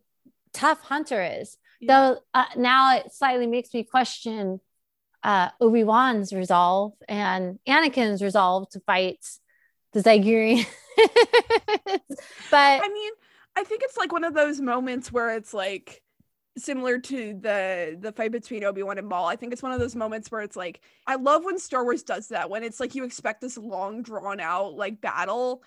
[0.54, 1.58] tough Hunter is.
[1.86, 4.60] Though uh, now it slightly makes me question
[5.24, 9.26] uh, Obi Wan's resolve and Anakin's resolve to fight
[9.94, 10.66] the Zygerian.
[10.98, 12.02] but
[12.52, 13.12] I mean,
[13.56, 16.02] I think it's like one of those moments where it's like
[16.58, 19.28] similar to the the fight between Obi-Wan and Maul.
[19.28, 22.04] I think it's one of those moments where it's like I love when Star Wars
[22.04, 25.64] does that when it's like you expect this long drawn out like battle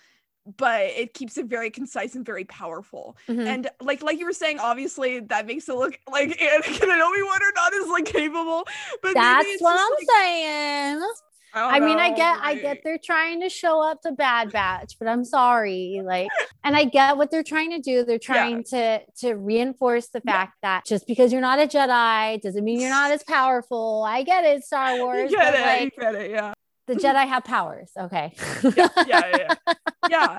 [0.56, 3.16] but it keeps it very concise and very powerful.
[3.28, 3.46] Mhm.
[3.46, 7.40] And like like you were saying obviously that makes it look like Anakin and Obi-Wan
[7.42, 8.64] are not as like capable
[9.02, 10.98] but that's what I'm like, saying.
[11.00, 11.16] don't
[11.54, 15.08] I mean, I get, I get they're trying to show up the Bad Batch, but
[15.08, 16.28] I'm sorry, like,
[16.64, 18.04] and I get what they're trying to do.
[18.04, 20.32] They're trying to to reinforce the Yeah.
[20.32, 24.04] fact that just because you're not a Jedi doesn't mean you're not as powerful.
[24.06, 25.30] I get it, Star Wars.
[25.30, 26.52] You get it, like you get it, yeah.
[26.86, 27.90] The Jedi have powers.
[27.98, 28.32] Okay,
[28.76, 29.74] Yeah, yeah, yeah.
[30.10, 30.38] yeah.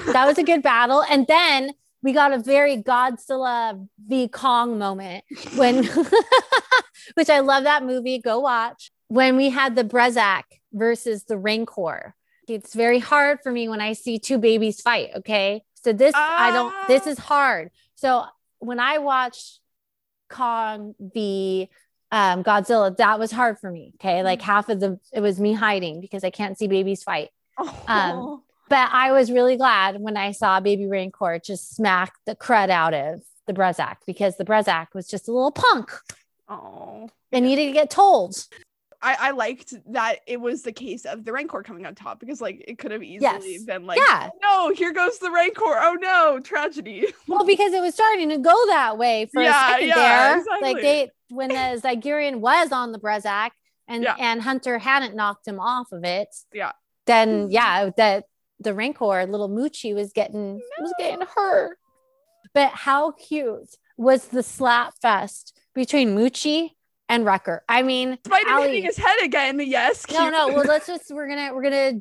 [0.12, 1.70] that was a good battle, and then
[2.02, 5.24] we got a very Godzilla v Kong moment
[5.56, 5.84] when,
[7.14, 8.18] which I love that movie.
[8.18, 12.14] Go watch when we had the Brezak versus the Rancor.
[12.48, 15.10] It's very hard for me when I see two babies fight.
[15.16, 16.74] Okay, so this I don't.
[16.88, 17.10] This Ah.
[17.10, 17.70] is hard.
[17.94, 18.24] So
[18.58, 19.60] when I watched
[20.28, 21.70] Kong v
[22.14, 23.92] um, Godzilla, that was hard for me.
[23.96, 27.30] Okay, like half of the it was me hiding because I can't see babies fight.
[27.58, 28.40] Oh.
[28.68, 32.94] But I was really glad when I saw Baby Rancor just smack the crud out
[32.94, 35.90] of the Brezak because the Brezak was just a little punk
[36.48, 37.10] oh.
[37.32, 38.46] and needed to get told.
[39.04, 42.40] I, I liked that it was the case of the Rancor coming on top because
[42.40, 43.20] like it could have easily
[43.54, 43.62] Yes.
[43.64, 44.30] been like, Yeah.
[44.42, 45.62] oh, no, here goes the Rancor.
[45.66, 47.06] Oh no, tragedy.
[47.28, 50.38] Well, because it was starting to go that way for Yeah, a second yeah, there.
[50.38, 50.72] exactly.
[50.72, 53.50] Like they when the Zygerian was on the Brezak
[53.86, 54.16] and Yeah.
[54.18, 56.28] and Hunter hadn't knocked him off of it.
[56.52, 56.72] Yeah.
[57.06, 58.24] Then yeah, that
[58.60, 61.76] the Rancor, little Muchi was getting was getting hurt.
[62.54, 66.73] But how cute was the slap fest between Muchi
[67.08, 67.62] and Wrecker?
[67.68, 70.04] I mean, Despite Ally- hitting his head again, the yes.
[70.10, 70.32] no, cute.
[70.32, 70.48] no.
[70.48, 72.00] Well, let's just we're gonna we're gonna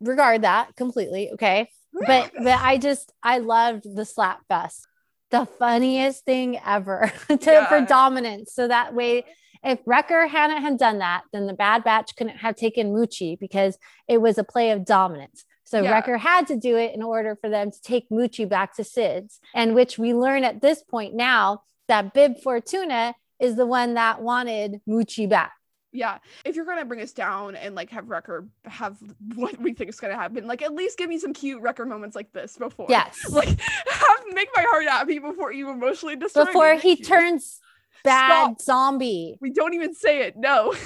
[0.00, 1.30] disregard that completely.
[1.32, 1.70] Okay.
[2.06, 4.86] But but I just I loved the slap fest.
[5.30, 8.52] The funniest thing ever to, for dominance.
[8.54, 9.24] So that way,
[9.64, 13.76] if Wrecker hadn't had done that, then the Bad Batch couldn't have taken Muchi because
[14.06, 15.44] it was a play of dominance.
[15.64, 15.92] So Yeah.
[15.92, 19.38] Wrecker had to do it in order for them to take Muchi back to Cid's,
[19.54, 24.20] and which we learn at this point now that Bib Fortuna is the one that
[24.22, 25.52] wanted Muchi back.
[25.92, 26.18] yeah.
[26.44, 28.96] If you're gonna bring us down and like have Wrecker have
[29.34, 32.14] what we think is gonna happen, like at least give me some cute Wrecker moments
[32.16, 32.86] like this before.
[32.88, 33.16] Yes.
[33.30, 36.46] Like have make my heart happy before you emotionally destroy me.
[36.48, 37.04] Before he Thank you.
[37.04, 37.60] turns
[38.04, 38.60] bad Stop.
[38.60, 39.38] zombie.
[39.40, 40.36] We don't even say it.
[40.36, 40.74] No.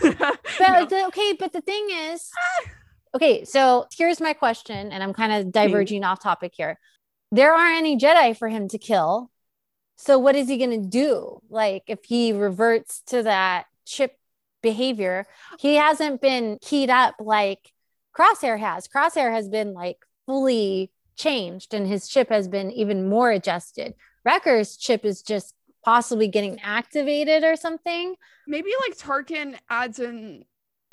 [0.00, 0.84] But No.
[0.86, 2.30] the- okay, but the thing is,
[3.14, 6.78] okay, so here's my question, and I'm kind of diverging off topic here.
[7.30, 9.30] There aren't any Jedi for him to kill.
[10.04, 11.40] So what is he gonna do?
[11.48, 14.18] Like if he reverts to that chip
[14.60, 15.26] behavior,
[15.60, 17.72] he hasn't been keyed up like
[18.18, 18.88] Crosshair has.
[18.88, 23.94] Crosshair has been like fully changed, and his chip has been even more adjusted.
[24.24, 28.16] Wrecker's chip is just possibly getting activated or something.
[28.48, 30.44] maybe like Tarkin adds in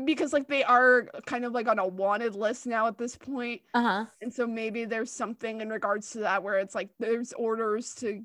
[0.06, 3.62] because like they are kind of like on a wanted list now at this point.
[3.74, 4.06] Uh-huh.
[4.22, 8.24] And so maybe there's something in regards to that where it's like there's orders to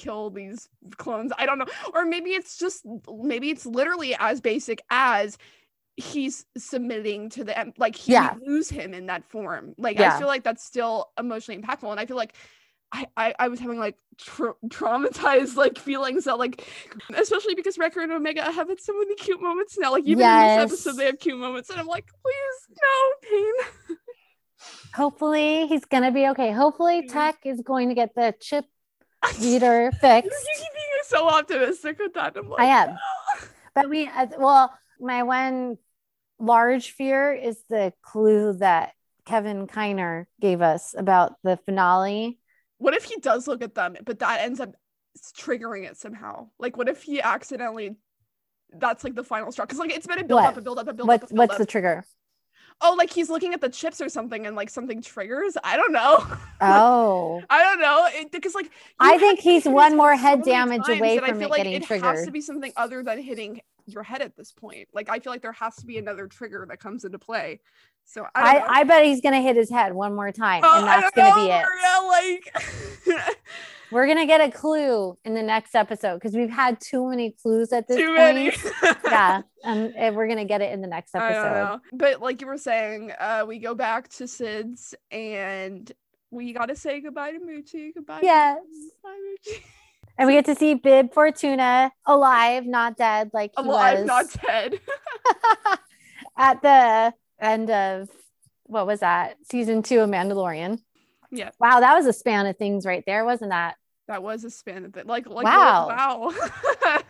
[0.00, 1.32] kill these clones.
[1.36, 1.66] I don't know.
[1.94, 5.36] Or maybe it's just maybe it's literally as basic as
[5.96, 8.34] he's submitting to the like he Yeah.
[8.44, 9.74] lose him in that form.
[9.76, 10.14] Like Yeah.
[10.14, 11.90] I feel like that's still emotionally impactful.
[11.90, 12.34] And I feel like
[12.92, 16.66] I, I, I was having like tra- traumatized like feelings that like
[17.14, 19.92] especially because Wrecker and Omega have had so many cute moments now.
[19.92, 20.70] Like even in Yes.
[20.70, 23.96] this episode they have cute moments and I'm like, please no pain.
[24.94, 26.52] Hopefully he's gonna be okay.
[26.52, 27.06] Hopefully.
[27.08, 28.64] Tech is going to get the chip
[29.40, 30.46] reader You fixed.
[30.56, 32.36] keep being so optimistic with that.
[32.36, 32.96] I'm like, I am.
[33.74, 35.78] But we, uh, well, my one
[36.38, 38.92] large fear is the clue that
[39.26, 42.38] Kevin Kiner gave us about the finale.
[42.78, 44.74] What if he does look at them, but that ends up
[45.36, 46.48] triggering it somehow?
[46.58, 47.96] Like, what if he accidentally?
[48.72, 49.64] That's like the final straw.
[49.66, 50.50] Because like it's been a build What?
[50.50, 51.58] up, a build up, a build What's up, a build what's up.
[51.58, 52.04] the trigger?
[52.82, 55.56] Oh, like he's looking at the chips or something, and like something triggers.
[55.64, 56.24] I don't know.
[56.62, 58.06] Oh, I don't know.
[58.12, 61.38] It, because like I think he's one more head many damage away that I from
[61.38, 64.36] feel it like getting it has to be something other than hitting your head at
[64.36, 64.88] this point.
[64.92, 67.60] Like I feel like there has to be another trigger that comes into play.
[68.04, 68.66] So I I.
[68.80, 71.44] I bet he's gonna hit his head one more time, Oh, and that's gonna know,
[71.46, 71.64] be it.
[73.06, 73.36] Maria, like
[73.92, 77.72] We're gonna get a clue in the next episode because we've had too many clues
[77.72, 78.18] at this too point.
[78.18, 78.52] many.
[79.04, 81.80] yeah, and, and we're gonna get it in the next episode.
[81.92, 85.90] But like you were saying, uh, we go back to Cid's and
[86.30, 87.92] we gotta say goodbye to Muchi.
[87.92, 88.20] Goodbye.
[88.22, 88.58] Yes.
[89.02, 89.62] Goodbye, Muchi.
[90.20, 94.78] And we get to see Bib Fortuna alive, not dead, like he Alive, not dead.
[96.36, 98.10] at the end of
[98.64, 100.78] what was that season two of Mandalorian.
[101.30, 101.52] Yeah.
[101.58, 103.76] Wow, that was a span of things right there, wasn't that?
[104.10, 105.06] that was a span of it.
[105.06, 105.86] Like, like Wow.
[105.88, 106.32] wow.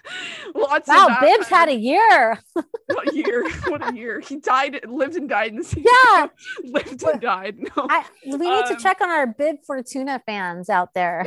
[0.54, 2.38] Lots Wow, Bib's had a year.
[2.54, 3.50] what a year.
[3.68, 4.20] What a year.
[4.20, 5.86] He died, lived and died in the season.
[5.90, 6.26] Yeah.
[6.62, 7.56] lived and died.
[7.58, 7.86] No.
[7.88, 11.24] I, we need to Um, check on our Bib Fortuna fans out there.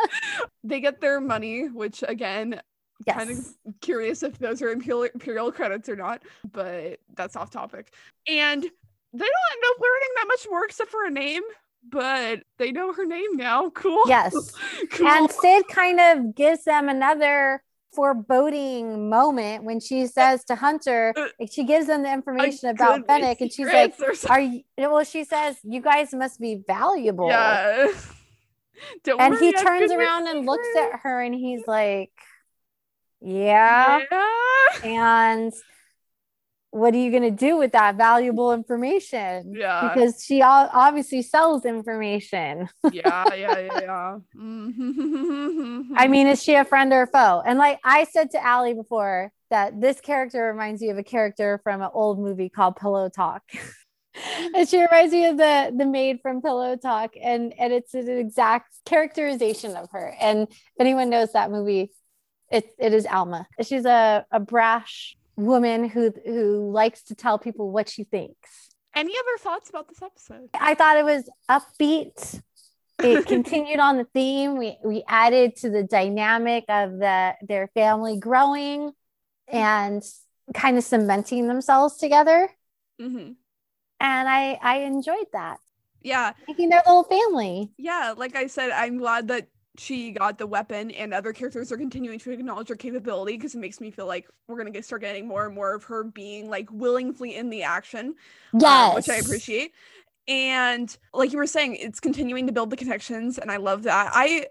[0.64, 2.60] they get their money, which again,
[3.08, 3.38] kind of
[3.80, 7.92] curious if those are imperial, imperial credits or not, but that's off topic.
[8.26, 11.42] And they don't end up learning that much more except for a name,
[11.88, 13.70] but they know her name now.
[13.74, 14.02] Cool.
[14.06, 14.34] Yes.
[14.90, 15.06] cool.
[15.06, 17.62] And Cid kind of gives them another
[17.94, 23.06] foreboding moment when she says to Hunter, Uh, she gives them the information about good
[23.06, 24.30] Fennec, and she's like, secrets or something.
[24.30, 25.04] Are you well?
[25.04, 27.28] She says, You guys must be valuable.
[27.28, 27.88] Yeah.
[29.04, 32.12] Don't And worry, he turns around and looks at her and he's like,
[33.20, 34.00] Yeah.
[34.10, 34.28] Yeah.
[34.84, 35.52] And
[36.70, 39.54] what are you going to do with that valuable information?
[39.56, 39.88] Yeah.
[39.88, 42.68] Because she obviously sells information.
[42.92, 44.16] yeah, yeah, yeah, yeah.
[44.36, 45.84] Mhm.
[45.96, 47.42] I mean, is she a friend or a foe?
[47.44, 51.58] And like I said to Ally before, that this character reminds me of a character
[51.64, 53.42] from an old movie called Pillow Talk.
[54.54, 58.08] and she reminds me of the the maid from Pillow Talk, and and it's an
[58.08, 60.14] exact characterization of her.
[60.20, 61.90] And if anyone knows that movie,
[62.50, 63.46] it it is Alma.
[63.62, 68.68] She's a a brash woman who who likes to tell people what she thinks.
[68.94, 70.48] Any other thoughts about this episode?
[70.54, 72.42] I thought it was upbeat.
[73.02, 74.58] It continued on the theme.
[74.58, 78.92] We we added to the dynamic of the their family growing
[79.46, 80.02] and
[80.54, 82.50] kind of cementing themselves together.
[83.00, 83.32] hmm
[84.00, 85.60] And I I enjoyed that.
[86.02, 87.70] Yeah, Making their little family.
[87.76, 88.14] yeah.
[88.16, 92.18] Like I said, I'm glad that she got the weapon, and other characters are continuing
[92.20, 95.28] to acknowledge her capability because it makes me feel like we're gonna get start getting
[95.28, 98.14] more and more of her being like willingly in the action.
[98.64, 98.92] um, Yes.
[98.92, 99.72] which I appreciate.
[100.28, 104.12] And like you were saying, it's continuing to build the connections, and I love that.
[104.14, 104.48] I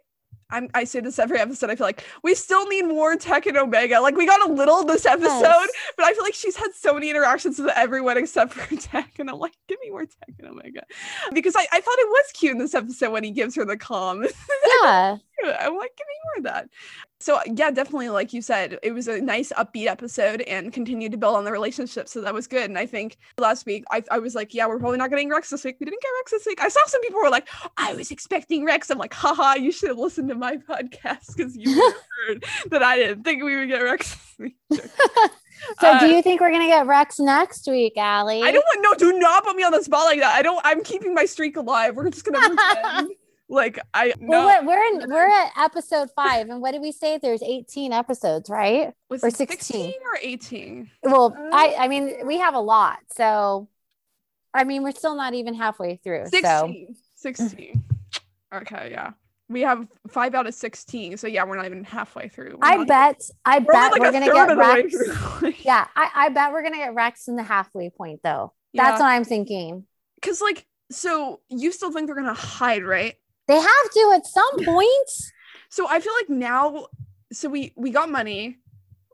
[0.50, 1.70] I'm, I say this every episode.
[1.70, 4.00] I feel like we still need more Tech and Omega.
[4.00, 5.70] Like we got a little this episode, Yes.
[5.98, 9.30] but I feel like she's had so many interactions with everyone except for Tech, and
[9.30, 10.84] I'm like, give me more Tech and Omega,
[11.34, 13.78] because I, I thought it was cute in this episode when he gives her the
[13.78, 14.26] comm.
[14.84, 15.18] Yeah.
[15.46, 16.70] I'm like, give me more of that.
[17.20, 21.18] So yeah, definitely, like you said, it was a nice upbeat episode and continued to
[21.18, 22.08] build on the relationship.
[22.08, 22.70] So that was good.
[22.70, 25.50] And I think last week I, I was like, yeah, we're probably not getting Rex
[25.50, 25.78] this week.
[25.80, 26.62] We didn't get Rex this week.
[26.62, 28.90] I saw some people were like, I was expecting Rex.
[28.92, 31.94] I'm like, haha, you should have listened to my podcast because you
[32.28, 34.56] heard that I didn't think we would get Rex this week.
[35.80, 38.42] So Uh, do you think we're gonna get Rex next week, Ally?
[38.44, 40.36] I don't want no, do not put me on the spot like that.
[40.36, 41.96] I don't I'm keeping my streak alive.
[41.96, 43.10] We're just gonna pretend.
[43.50, 47.18] Like I no we're, we're in we're at episode five, and what did we say?
[47.18, 48.94] There's 18 episodes, right?
[49.10, 49.58] was or 16.
[49.58, 50.92] 16 or 18.
[51.04, 53.70] Well, Uh, I I mean we have a lot, so
[54.54, 56.26] I mean we're still not even halfway through.
[56.26, 56.96] So 16.
[57.16, 57.84] 16.
[58.54, 59.12] Okay, yeah.
[59.50, 61.16] We have five out of 16.
[61.16, 62.60] So yeah, we're not even halfway through.
[62.62, 65.64] I bet I we're bet we're gonna get of the way Rex.
[65.66, 68.52] Yeah, I, I bet we're gonna get Rex in the halfway point though.
[68.74, 69.06] That's yeah.
[69.06, 69.86] what I'm thinking.
[70.22, 73.16] Cause like, so you still think they're gonna hide, right?
[73.48, 75.10] They have to at some point.
[75.70, 76.88] So I feel like now,
[77.32, 78.58] so we we got money,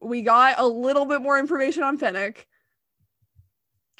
[0.02, 2.48] we got a little bit more information on Fennec.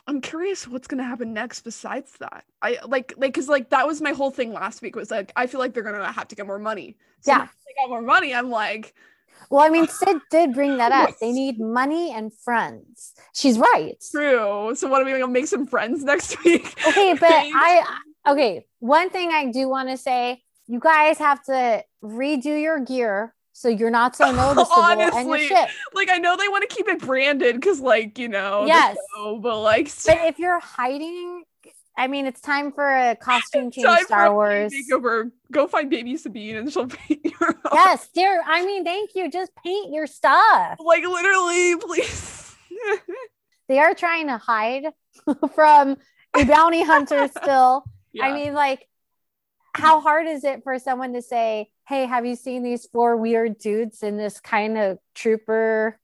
[0.06, 2.44] I'm curious what's gonna happen next besides that.
[2.62, 5.48] I like like because like that was my whole thing last week was like I
[5.48, 6.98] feel like they're gonna have to get more money.
[7.22, 7.46] So Yeah.
[7.66, 8.34] they got more money.
[8.36, 8.94] I'm like,
[9.50, 11.12] Well, I mean, Cid did bring that up.
[11.22, 13.14] They need money and friends.
[13.34, 13.94] She's right.
[14.12, 14.74] true.
[14.76, 16.76] So what are we gonna make some friends next week?
[16.86, 18.66] Okay, but I okay.
[18.80, 23.68] One thing I do want to say, you guys have to redo your gear so
[23.70, 25.50] you're not so noticeable and your Honestly,
[25.94, 28.98] like I know they want to keep it branded because like you know Yes.
[29.16, 31.44] show, but like But if you're hiding,
[31.96, 34.00] I mean, it's time for a costume change.
[34.06, 34.74] Star Wars.
[34.74, 35.32] makeover.
[35.52, 38.42] Go find baby Sabine and she'll paint your Yes, dear.
[38.46, 39.30] I mean, thank you.
[39.30, 40.78] Just paint your stuff.
[40.80, 42.56] like literally, please.
[43.70, 44.86] They are trying to hide
[45.56, 45.98] from
[46.36, 47.86] a bounty hunter still.
[48.22, 48.88] I mean, like,
[49.76, 53.58] how hard is it for someone to say, Hey, have you seen these four weird
[53.58, 56.00] dudes in this kind of trooper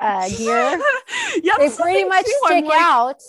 [0.00, 0.80] uh, gear?
[1.42, 2.32] yeah, they pretty much too.
[2.46, 3.22] Stick like- out.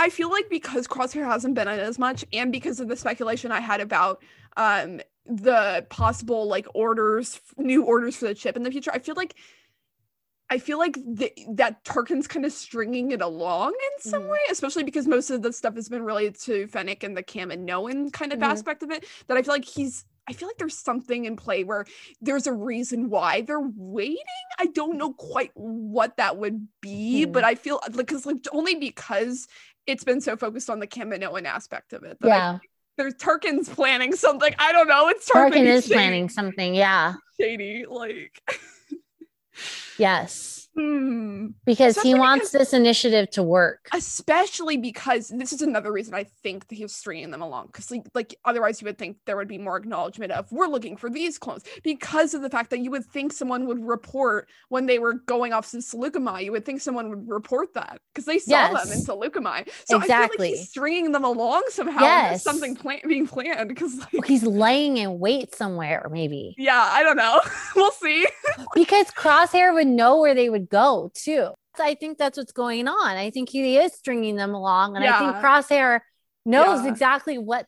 [0.00, 3.50] I feel like because Crosshair hasn't been in as much, and because of the speculation
[3.50, 4.22] I had about
[4.56, 9.16] um the possible like orders, new orders for the chip in the future, I feel
[9.16, 9.34] like
[10.50, 14.30] I feel like the, that Tarkin's kind of stringing it along in some Mhm.
[14.30, 18.10] way, especially because most of the stuff has been related to Fennec and the Kaminoan
[18.12, 18.44] kind of Mhm.
[18.46, 19.04] aspect of it.
[19.26, 20.04] That I feel like he's.
[20.30, 21.86] I feel like there's something in play where
[22.20, 24.18] there's a reason why they're waiting.
[24.58, 27.32] I don't know quite what that would be, Hmm.
[27.32, 29.48] but I feel like because like only because
[29.86, 32.18] it's been so focused on the Kaminoan aspect of it.
[32.20, 32.58] That I Yeah.
[32.98, 34.54] there's Tarkin's planning something.
[34.58, 35.08] I don't know.
[35.08, 36.74] It's Tarkin, Tarkin is planning something.
[36.74, 37.14] Yeah.
[37.40, 37.86] shady.
[37.88, 38.42] Like,
[39.98, 40.67] Yes.
[40.78, 41.46] Hmm.
[41.64, 43.88] Because he Especially wants this initiative to work.
[43.92, 47.66] especially because this is another reason I think that he's stringing them along.
[47.66, 50.96] Because like, like otherwise, you would think there would be more acknowledgement of we're looking
[50.96, 54.86] for these clones because of the fact that you would think someone would report when
[54.86, 56.44] they were going off to Saleucami.
[56.44, 59.06] You would think someone would report that because they saw them in Yes.
[59.06, 59.68] Saleucami.
[59.86, 62.02] So I feel like he's stringing them along somehow.
[62.02, 62.42] Yes.
[62.44, 64.26] something plan- being planned because like.
[64.26, 66.54] He's laying in wait somewhere, maybe.
[66.58, 67.40] Yeah, I don't know.
[67.76, 68.26] we'll see.
[68.74, 71.50] because Crosshair would know where they would go too.
[71.80, 73.16] I think that's what's going on.
[73.16, 76.00] I think he is stringing them along, and I think Crosshair
[76.44, 76.88] knows Yeah.
[76.90, 77.66] exactly what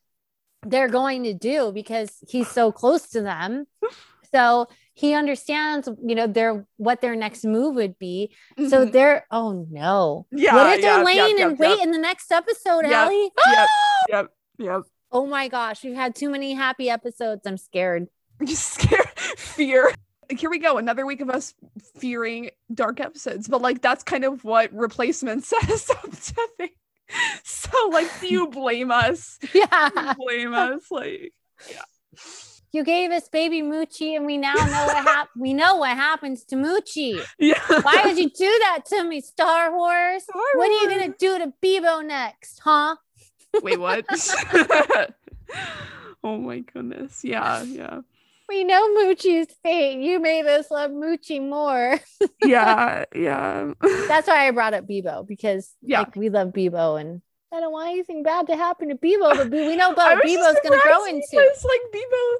[0.66, 3.66] they're going to do because he's so close to them.
[4.32, 8.32] So he understands, you know, their what their next move would be.
[8.68, 8.92] So Mhm.
[8.92, 10.26] they're oh no.
[10.30, 12.92] yeah, what if they're laying yep, in yep, wait yep, in the next episode, Yep,
[12.92, 13.28] Ally?
[13.48, 13.68] yep,
[14.08, 14.26] yep,
[14.58, 14.82] yep.
[15.10, 17.44] Oh my gosh, we've had too many happy episodes.
[17.44, 18.06] I'm scared.
[18.40, 19.92] I'm scared fear
[20.38, 21.54] here we go another week of us
[21.98, 26.68] fearing dark episodes but like that's kind of what replacement says up to
[27.42, 29.38] so like do you blame us?
[29.54, 30.14] Yeah.
[30.16, 30.82] blame us?
[30.90, 31.32] Like
[31.68, 31.82] yeah.
[32.72, 36.44] You gave us baby Muchi, and we now know what hap- we know what happens
[36.44, 37.20] to Muchi.
[37.38, 37.60] yeah.
[37.82, 40.22] Why would you do that to me, Star Wars?
[40.22, 42.96] Star What are you gonna do to Bebo next, huh?
[43.62, 44.04] wait what?
[46.22, 47.24] Oh my goodness.
[47.24, 48.00] Yeah yeah
[48.50, 50.00] We know Muchi's fate.
[50.00, 52.00] You made us love Muchi more.
[52.44, 53.72] yeah yeah
[54.08, 56.00] That's why I brought up Bebo because Yeah.
[56.00, 57.22] like we love Bebo and
[57.52, 60.82] I don't want anything bad to happen to Bebo, but we know about Bebo's gonna
[60.82, 61.22] grow into.
[61.30, 62.34] because, like Bebo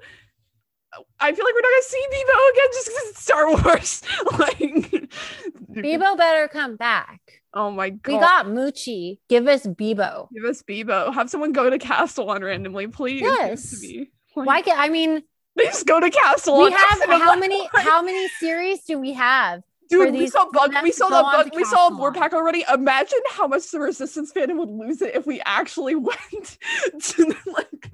[1.20, 4.02] I feel like we're not gonna see Bebo again just because it's Star Wars.
[4.40, 7.20] like Bebo better come back.
[7.54, 8.12] Oh my god.
[8.12, 9.18] We got Muchi.
[9.28, 10.26] Give us Bebo.
[10.34, 11.14] Give us Bebo.
[11.14, 13.20] Have someone go to Castilon randomly, please.
[13.20, 14.06] Give it to Yes.
[14.34, 15.22] Like, Why can I mean
[15.56, 16.64] they just go to Castilon?
[16.64, 17.82] we have how like, many what?
[17.82, 19.62] how many series do we have?
[19.88, 20.72] Dude, we saw bug.
[20.84, 21.50] We saw that bug.
[21.54, 21.98] We saw Castilon?
[21.98, 22.64] Warpack already.
[22.72, 26.58] Imagine how much the Resistance fandom would lose it if we actually went
[27.00, 27.90] to like.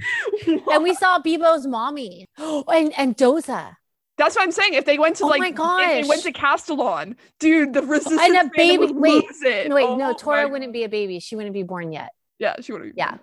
[0.71, 2.29] And we saw Bebo's mommy.
[2.39, 3.77] and and Doza.
[4.19, 4.75] That's what I'm saying.
[4.75, 8.21] If they went to Oh like, my if they went to Castilon, dude, the Resistance
[8.23, 9.69] And a fandom baby- would wait, lose it.
[9.69, 11.19] No, wait, Oh no, Torra wouldn't be a baby.
[11.21, 12.11] She wouldn't be born yet.
[12.39, 12.95] Yeah, she wouldn't.
[12.97, 13.19] Yeah.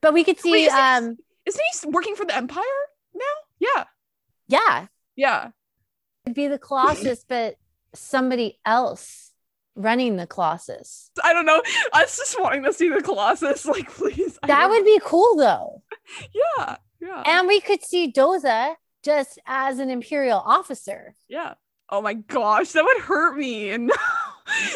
[0.00, 1.16] But we could see Wait, isn't he- um
[1.46, 2.62] Isn't he working for the Empire?
[3.74, 3.84] Yeah,
[4.48, 4.86] yeah,
[5.16, 5.50] yeah.
[6.26, 7.56] it'd be the Colossus, but
[7.94, 9.32] somebody else
[9.76, 11.10] running the Colossus.
[11.22, 11.60] I don't know.
[11.92, 13.64] I was just wanting to see the Colossus.
[13.66, 14.38] Like, please.
[14.42, 15.82] I That would be cool though.
[16.58, 21.14] Yeah, yeah, And we could see Doza just as an Imperial officer.
[21.28, 21.54] yeah.
[21.90, 23.70] Oh my gosh, that would hurt me.
[23.70, 23.90] And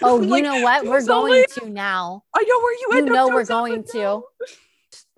[0.03, 0.85] Oh, you like, know what?
[0.87, 1.51] We're going late.
[1.53, 2.23] to now.
[2.35, 4.23] I know where you You end know we're going to.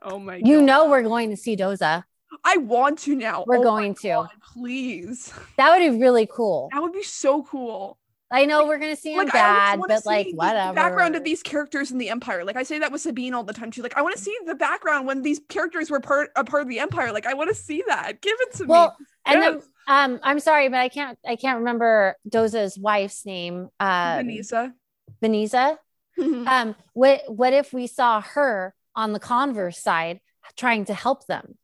[0.03, 0.37] Oh my.
[0.37, 0.65] You God.
[0.67, 2.05] know we're going to see Doza.
[2.45, 3.45] I want to now.
[3.47, 4.09] We're Oh going to.
[4.09, 5.33] God, please.
[5.57, 6.69] That would be really cool.
[6.73, 7.99] That would be so cool.
[8.33, 10.73] I know we're gonna see him Like, bad, but like whatever.
[10.75, 12.45] background of these characters in the Empire.
[12.45, 13.73] Like I say that with Sabine all the time.
[13.73, 16.63] She's like, I want to see the background when these characters were part a part
[16.63, 17.13] of the Empire.
[17.13, 18.21] Like I want to see that.
[18.23, 19.07] Give it to Well, me.
[19.27, 19.65] and then Yes.
[19.89, 23.69] Um, I'm sorry, but I can't I can't remember Doza's wife's name.
[23.81, 24.73] Uh Vanessa.
[25.21, 25.79] Vanessa.
[26.19, 30.21] Um, what what if we saw her on the converse side
[30.57, 31.57] trying to help them?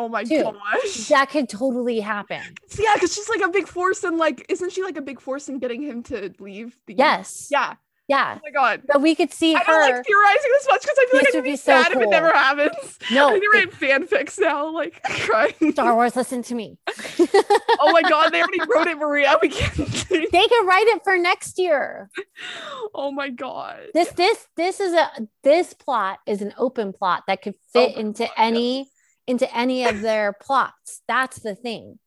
[0.00, 1.08] Oh my Dude, gosh.
[1.08, 2.40] That could totally happen.
[2.78, 5.48] Yeah, because she's like a big force and like, isn't she like a big force
[5.48, 6.76] in getting him to leave?
[6.86, 7.48] The- Yes.
[7.50, 7.74] Yeah.
[8.08, 8.38] Yeah.
[8.38, 8.82] Oh my god.
[8.88, 9.64] But we could see I her.
[9.66, 11.92] don't like theorizing this much because I feel This like I'd be, be so sad
[11.92, 12.98] if it never happens.
[13.12, 15.72] No, I think write fanfics now, like crying.
[15.72, 16.76] Star Wars, listen to me.
[17.80, 19.36] oh my god, they already wrote it, Maria.
[19.42, 19.76] We can't.
[20.08, 22.10] They can write it for next year.
[22.94, 23.78] oh my god.
[23.94, 25.08] This this this is a
[25.44, 28.88] this plot is an open plot that could fit oh Open into plot, any
[29.26, 31.02] into any of their plots.
[31.08, 31.98] That's the thing.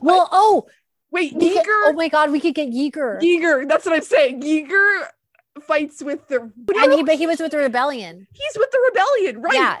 [0.00, 0.66] Well, oh,
[1.10, 1.82] Wait, we could- Yeager.
[1.86, 3.20] oh my god, we could get Yeager.
[3.22, 3.68] Yeager.
[3.68, 4.42] That's what I'm saying.
[4.42, 5.06] Yeager
[5.62, 6.40] fights with the.
[6.76, 8.26] and he, but he was with the rebellion.
[8.32, 9.54] He's with the rebellion, right?
[9.54, 9.80] Yeah.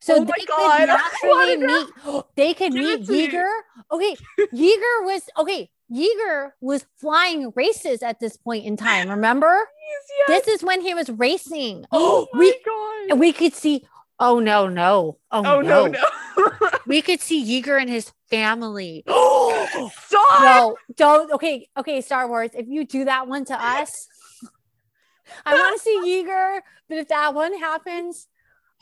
[0.00, 2.24] So Oh they God, could naturally meet.
[2.36, 3.28] They could Give meet to me.
[3.28, 3.50] Yeager.
[3.92, 4.16] Okay,
[4.54, 5.70] Yeager was okay.
[5.92, 9.08] Yeager was flying races at this point in time.
[9.10, 10.44] Remember, Yes, yes.
[10.46, 11.84] this is when he was racing.
[11.92, 13.10] Oh my we god.
[13.10, 13.86] and we could see.
[14.18, 15.18] Oh no, no.
[15.30, 15.92] Oh, oh no, no.
[16.36, 16.50] no.
[16.86, 19.04] We could see Yeager and his family.
[19.06, 20.42] Oh stop.
[20.42, 21.32] No, don't.
[21.32, 22.50] Okay, okay, Star Wars.
[22.54, 24.06] If you do that one to us,
[25.46, 26.60] I want to see Yeager.
[26.88, 28.28] But if that one happens,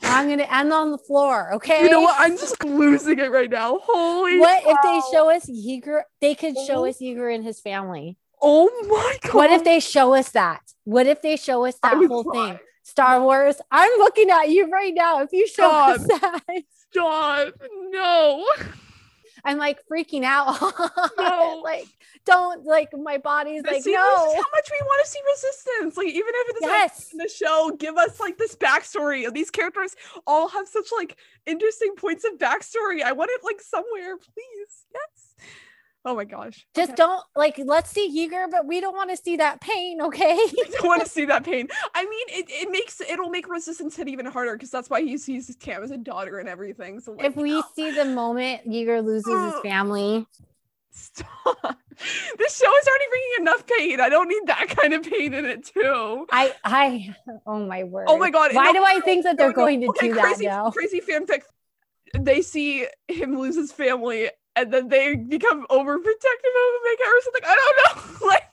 [0.01, 1.53] I'm gonna end on the floor.
[1.53, 1.83] Okay.
[1.83, 2.15] You know what?
[2.19, 3.79] I'm just losing it right now.
[3.81, 4.37] Holy.
[4.39, 6.01] What if they show us Yeager?
[6.19, 6.87] They could show Oh.
[6.87, 8.17] us Yeager and his family.
[8.41, 9.33] Oh my god.
[9.33, 10.61] What if they show us that?
[10.83, 12.49] What if they show us that whole cry.
[12.49, 12.59] thing?
[12.83, 13.55] Star Wars.
[13.71, 15.21] I'm looking at you right now.
[15.21, 16.21] If you show us Stop.
[16.47, 17.53] that, Stop.
[17.89, 18.45] No.
[19.45, 20.61] I'm like freaking out.
[21.17, 21.61] No.
[21.63, 21.85] like,
[22.25, 23.99] don't like my body's But like, see, no.
[23.99, 25.97] how much we want to see resistance.
[25.97, 27.09] Like, even if it's not Yes.
[27.11, 29.31] in the show, give us like this backstory.
[29.33, 33.01] These characters all have such like interesting points of backstory.
[33.03, 34.85] I want it like somewhere, please.
[34.93, 35.12] Yes.
[36.05, 36.65] Oh my gosh.
[36.75, 36.95] Just Okay.
[36.97, 40.33] don't like let's see Yeager, but we don't want to see that pain, okay?
[40.37, 41.69] I don't want to see that pain.
[41.95, 45.17] I mean, it, it makes it'll make resistance hit even harder because that's why he
[45.17, 46.99] sees Tam as a daughter and everything.
[46.99, 49.61] So like, if we see the moment Yeager loses his oh.
[49.63, 50.27] family,
[50.91, 51.77] stop.
[52.37, 54.01] This show is already bringing enough pain.
[54.01, 56.25] I don't need that kind of pain in it too.
[56.31, 58.07] I I oh my word.
[58.09, 58.53] Oh my god!
[58.53, 59.53] Why no, do I think that they're no.
[59.53, 60.71] going to Okay, do that crazy, now?
[60.71, 61.43] Crazy fanfic.
[62.19, 67.41] They see him lose his family, and then they become overprotective of Omega or something.
[67.45, 68.43] I don't know, like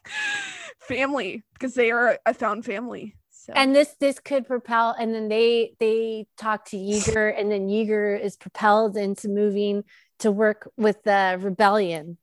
[0.81, 3.17] family, because they are a found family.
[3.31, 3.53] So.
[3.55, 8.21] And this this could propel, and then they they talk to Yeager, and then Yeager
[8.21, 9.85] is propelled into moving
[10.19, 12.19] to work with the rebellion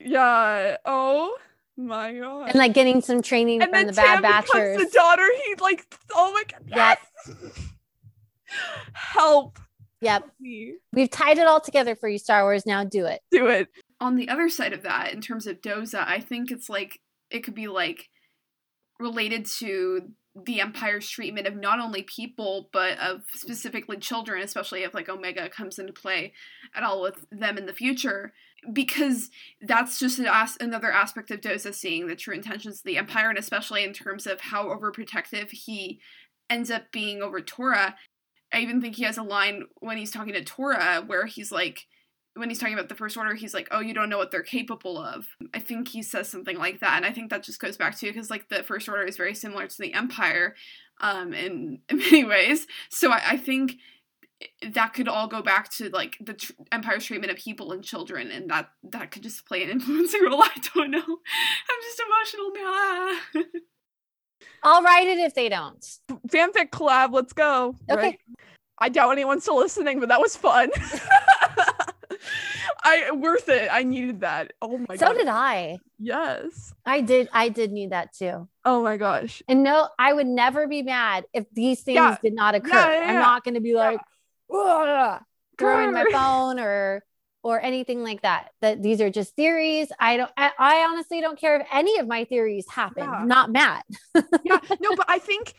[0.00, 0.76] yeah.
[0.84, 1.36] Oh
[1.76, 2.48] my god.
[2.48, 4.78] and like getting some training and from the Bad Tam becomes Batchers.
[4.78, 5.28] the daughter.
[5.46, 6.98] He like, oh my god.
[7.28, 7.52] Yep.
[8.92, 9.58] Help
[10.00, 10.30] Yep,
[10.92, 12.64] we've tied it all together for you, Star Wars.
[12.64, 13.20] Now do it.
[13.30, 13.68] do it.
[14.00, 17.40] on the other side of that, in terms of Doza, I think it's like it
[17.40, 18.08] could be like
[19.00, 20.12] related to
[20.46, 25.48] the Empire's treatment of not only people but of specifically children, especially if like Omega
[25.48, 26.32] comes into play
[26.74, 28.32] at all with them in the future,
[28.72, 29.30] because
[29.60, 33.30] that's just an as- another aspect of Doza seeing the true intentions of the Empire,
[33.30, 36.00] and especially in terms of how overprotective he
[36.48, 37.96] ends up being over Torra.
[38.52, 41.86] I even think he has a line when he's talking to Torra where he's like,
[42.34, 44.42] when he's talking about the first order, he's like, "Oh, you don't know what they're
[44.42, 47.76] capable of." I think he says something like that, and I think that just goes
[47.76, 50.54] back to because like the first order is very similar to the Empire,
[51.00, 52.66] um, in, in many ways.
[52.90, 53.74] So I, I think
[54.62, 58.30] that could all go back to like the tr- Empire's treatment of people and children,
[58.30, 60.42] and that that could just play an influencing role.
[60.42, 60.98] I don't know.
[60.98, 63.18] I'm just emotional now.
[64.62, 65.84] I'll write it if they don't.
[66.28, 67.12] fanfic collab.
[67.12, 67.74] Let's go.
[67.90, 68.00] Okay.
[68.00, 68.18] Right?
[68.78, 70.70] I doubt anyone's still listening, but that was fun.
[72.84, 73.68] I worth it.
[73.70, 74.52] I needed that.
[74.62, 75.12] Oh my so god.
[75.12, 75.78] So did I.
[75.98, 76.72] Yes.
[76.86, 77.28] I did.
[77.32, 78.48] I did need that too.
[78.64, 79.42] Oh my gosh.
[79.48, 82.16] And no, I would never be mad if these things Yeah.
[82.22, 82.70] did not occur.
[82.70, 84.00] Yeah, yeah, I'm not going to be like
[84.50, 87.02] throwing my phone or
[87.42, 88.50] or anything like that.
[88.60, 89.88] That these are just theories.
[90.00, 90.30] I don't.
[90.36, 93.04] I, I honestly don't care if any of my theories happen.
[93.04, 93.24] Yeah.
[93.24, 93.82] Not mad.
[94.44, 95.54] yeah no but i think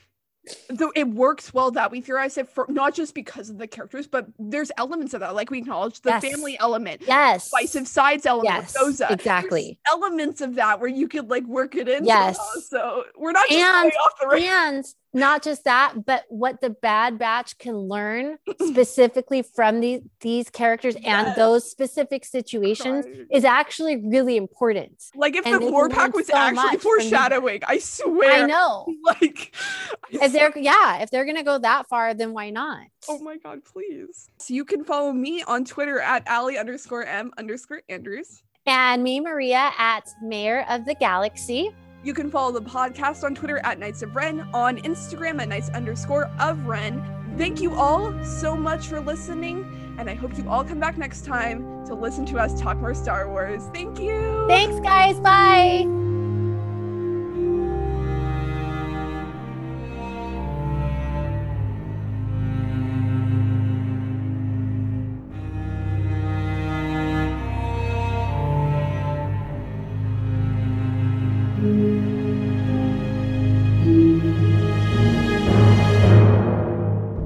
[0.70, 4.08] though it works well that we theorize it for not just because of the characters
[4.08, 6.24] but there's elements of that like we acknowledge the Yes.
[6.24, 7.52] family element Yes.
[7.52, 8.82] divisive sides element Yes, Doza.
[9.04, 9.80] Uh, there's exactly.
[9.92, 12.40] elements of that where you could like work it in Yes.
[12.70, 16.62] so we're not just And- going off the rails and not just that, but what
[16.62, 18.38] the Bad Batch can learn
[18.68, 25.04] specifically from these these characters and those specific situations is actually really important.
[25.16, 28.44] like if and the they can lore learn pack was so actually foreshadowing i swear
[28.44, 28.86] I know.
[29.06, 29.56] like
[30.04, 32.86] I If they're yeah, if they're gonna go that far, then why not?
[33.08, 34.30] Oh my god, please.
[34.40, 38.44] So you can follow me on Twitter at Ali underscore M underscore Andrews.
[38.66, 41.72] And me, Maria, at Mayor of the Galaxy.
[42.04, 45.70] You can follow the podcast on Twitter at Knights of Wren, on Instagram at Knights
[45.70, 47.04] underscore of Wren.
[47.38, 51.26] Thank you all so much for listening, and I hope you all come back next
[51.26, 53.64] time to listen to us talk more Star Wars.
[53.74, 54.46] Thank you.
[54.48, 55.20] Thanks, guys.
[55.20, 56.19] Bye.